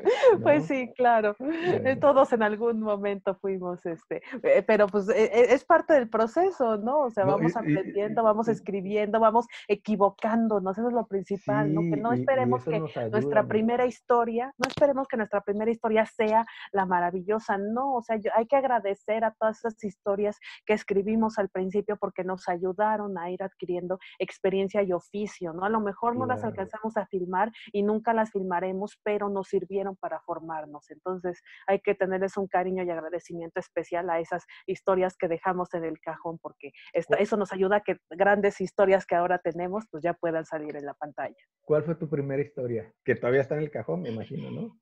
[0.42, 1.36] Pues sí, claro.
[1.40, 6.76] Eh, todos en algún momento fuimos, este, eh, pero pues e, es parte del proceso,
[6.78, 7.01] ¿no?
[7.01, 11.80] O sea, vamos aprendiendo, vamos escribiendo, vamos equivocándonos, eso es lo principal, ¿no?
[11.80, 12.80] Que no esperemos que
[13.11, 18.18] nuestra primera historia, no esperemos que nuestra primera historia sea la maravillosa, no, o sea,
[18.34, 23.30] hay que agradecer a todas esas historias que escribimos al principio porque nos ayudaron a
[23.30, 25.64] ir adquiriendo experiencia y oficio, ¿no?
[25.64, 29.97] A lo mejor no las alcanzamos a filmar y nunca las filmaremos, pero nos sirvieron
[29.97, 30.91] para formarnos.
[30.91, 35.84] Entonces hay que tenerles un cariño y agradecimiento especial a esas historias que dejamos en
[35.84, 40.12] el cajón, porque eso nos ayuda a que grandes historias que ahora tenemos, pues ya
[40.12, 41.43] puedan salir en la pantalla.
[41.62, 42.93] ¿Cuál fue tu primera historia?
[43.05, 44.78] Que todavía está en el cajón, me imagino, ¿no?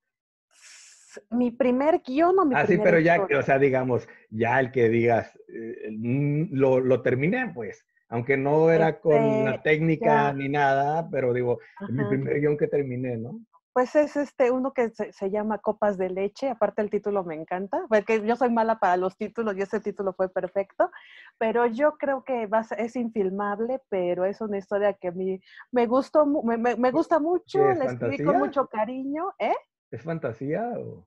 [1.30, 4.90] mi primer guion o mi Ah, sí, pero ya, o sea, digamos, ya el que
[4.90, 10.48] digas, eh, mm, lo, lo, terminé, pues, aunque no era con la este, técnica ni
[10.48, 13.40] nada, pero digo, mi primer guion que terminé, ¿no?
[13.72, 17.84] Pues es este uno que se, llama Copas de Leche, aparte el título me encanta,
[17.90, 20.90] porque yo soy mala para los títulos y ese título fue perfecto,
[21.36, 25.40] pero yo creo que va es infilmable, pero es una historia que a mí
[25.72, 29.54] me gustó, me, me, gusta mucho, la escribí con mucho cariño, ¿eh?
[29.90, 31.06] ¿Es fantasía o...?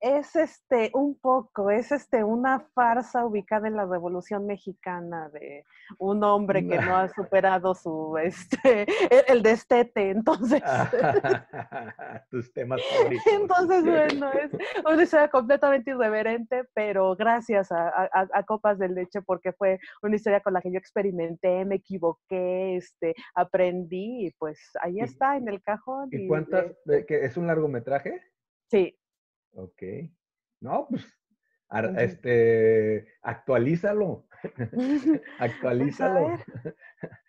[0.00, 5.64] Es este un poco, es este una farsa ubicada en la Revolución Mexicana de
[5.98, 8.86] un hombre que no ha superado su este
[9.28, 10.62] el, destete, entonces
[12.30, 13.32] tus temas favoritos.
[13.32, 14.50] Entonces, bueno, es
[14.84, 18.08] una historia completamente irreverente, pero gracias a,
[18.46, 23.14] Copas de Leche porque fue una historia con la que yo experimenté, me equivoqué, este,
[23.34, 26.08] aprendí y pues ahí está en el cajón.
[26.12, 26.66] ¿Y, cuántas?
[27.06, 28.22] que ¿Es un largometraje?
[28.70, 28.98] Sí,
[29.52, 29.82] Ok.
[30.60, 31.06] No, pues,
[31.98, 34.26] este, actualízalo.
[35.38, 36.28] actualízalo.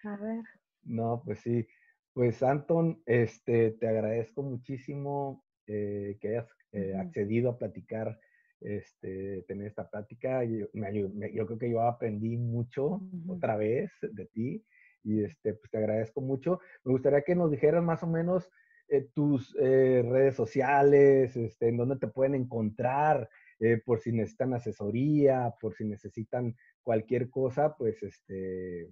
[0.03, 0.43] a, ver.
[0.83, 1.67] No, pues sí.
[2.13, 8.19] Pues, Anton, este, te agradezco muchísimo eh, que hayas eh, accedido a platicar,
[8.61, 10.43] este, tener esta plática.
[10.43, 14.65] Yo, me, yo creo que yo aprendí mucho otra vez de ti
[15.03, 16.59] y este, pues te agradezco mucho.
[16.83, 18.49] Me gustaría que nos dijeras más o menos
[18.89, 23.29] eh, tus eh, redes sociales, este, en dónde te pueden encontrar,
[23.59, 28.91] eh, por si necesitan asesoría, por si necesitan cualquier cosa, pues este,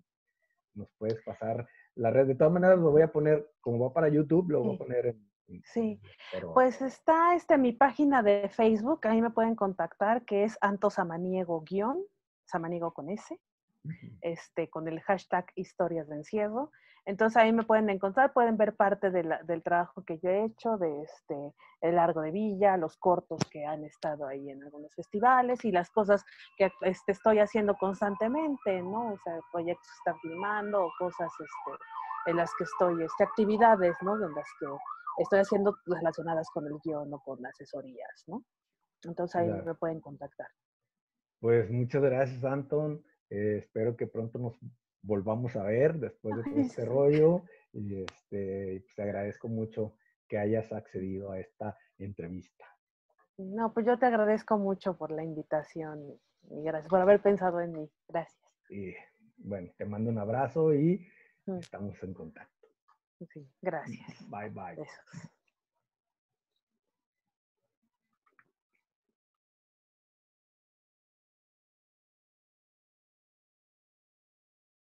[0.73, 2.27] nos puedes pasar la red.
[2.27, 5.17] De todas maneras, lo voy a poner, como va para YouTube, lo voy a poner
[5.47, 5.63] en...
[5.63, 5.99] sí,
[6.53, 11.61] pues está este, mi página de Facebook, ahí me pueden contactar, que es Anto Samaniego
[11.61, 12.03] guion,
[12.45, 13.39] Samaniego con S,
[14.21, 16.71] este, con el hashtag historias de encierro.
[17.05, 21.03] Entonces ahí me pueden encontrar, pueden ver parte del trabajo que yo he hecho, de
[21.03, 25.71] este, el Largo de Villa, los cortos que han estado ahí en algunos festivales y
[25.71, 26.25] las cosas
[26.57, 29.13] que este, estoy haciendo constantemente, ¿no?
[29.13, 33.95] O sea, proyectos que están filmando o cosas este, en las que estoy, este, actividades,
[34.01, 34.15] ¿no?
[34.15, 34.65] En las que
[35.19, 38.43] estoy haciendo relacionadas con el guion o con asesorías, ¿no?
[39.03, 40.47] Entonces ahí me pueden contactar.
[41.39, 43.01] Pues muchas gracias, Anton.
[43.29, 44.57] Eh, espero que pronto nos
[45.01, 47.43] volvamos a ver después de todo este rollo.
[47.73, 49.95] Y este, pues, te agradezco mucho
[50.27, 52.65] que hayas accedido a esta entrevista.
[53.37, 56.19] No, pues yo te agradezco mucho por la invitación
[56.49, 57.91] y gracias por haber pensado en mí.
[58.07, 58.41] Gracias.
[58.69, 58.93] Y
[59.37, 61.07] bueno, te mando un abrazo y
[61.59, 62.67] estamos en contacto.
[63.31, 64.29] Sí, gracias.
[64.29, 64.87] Bye bye.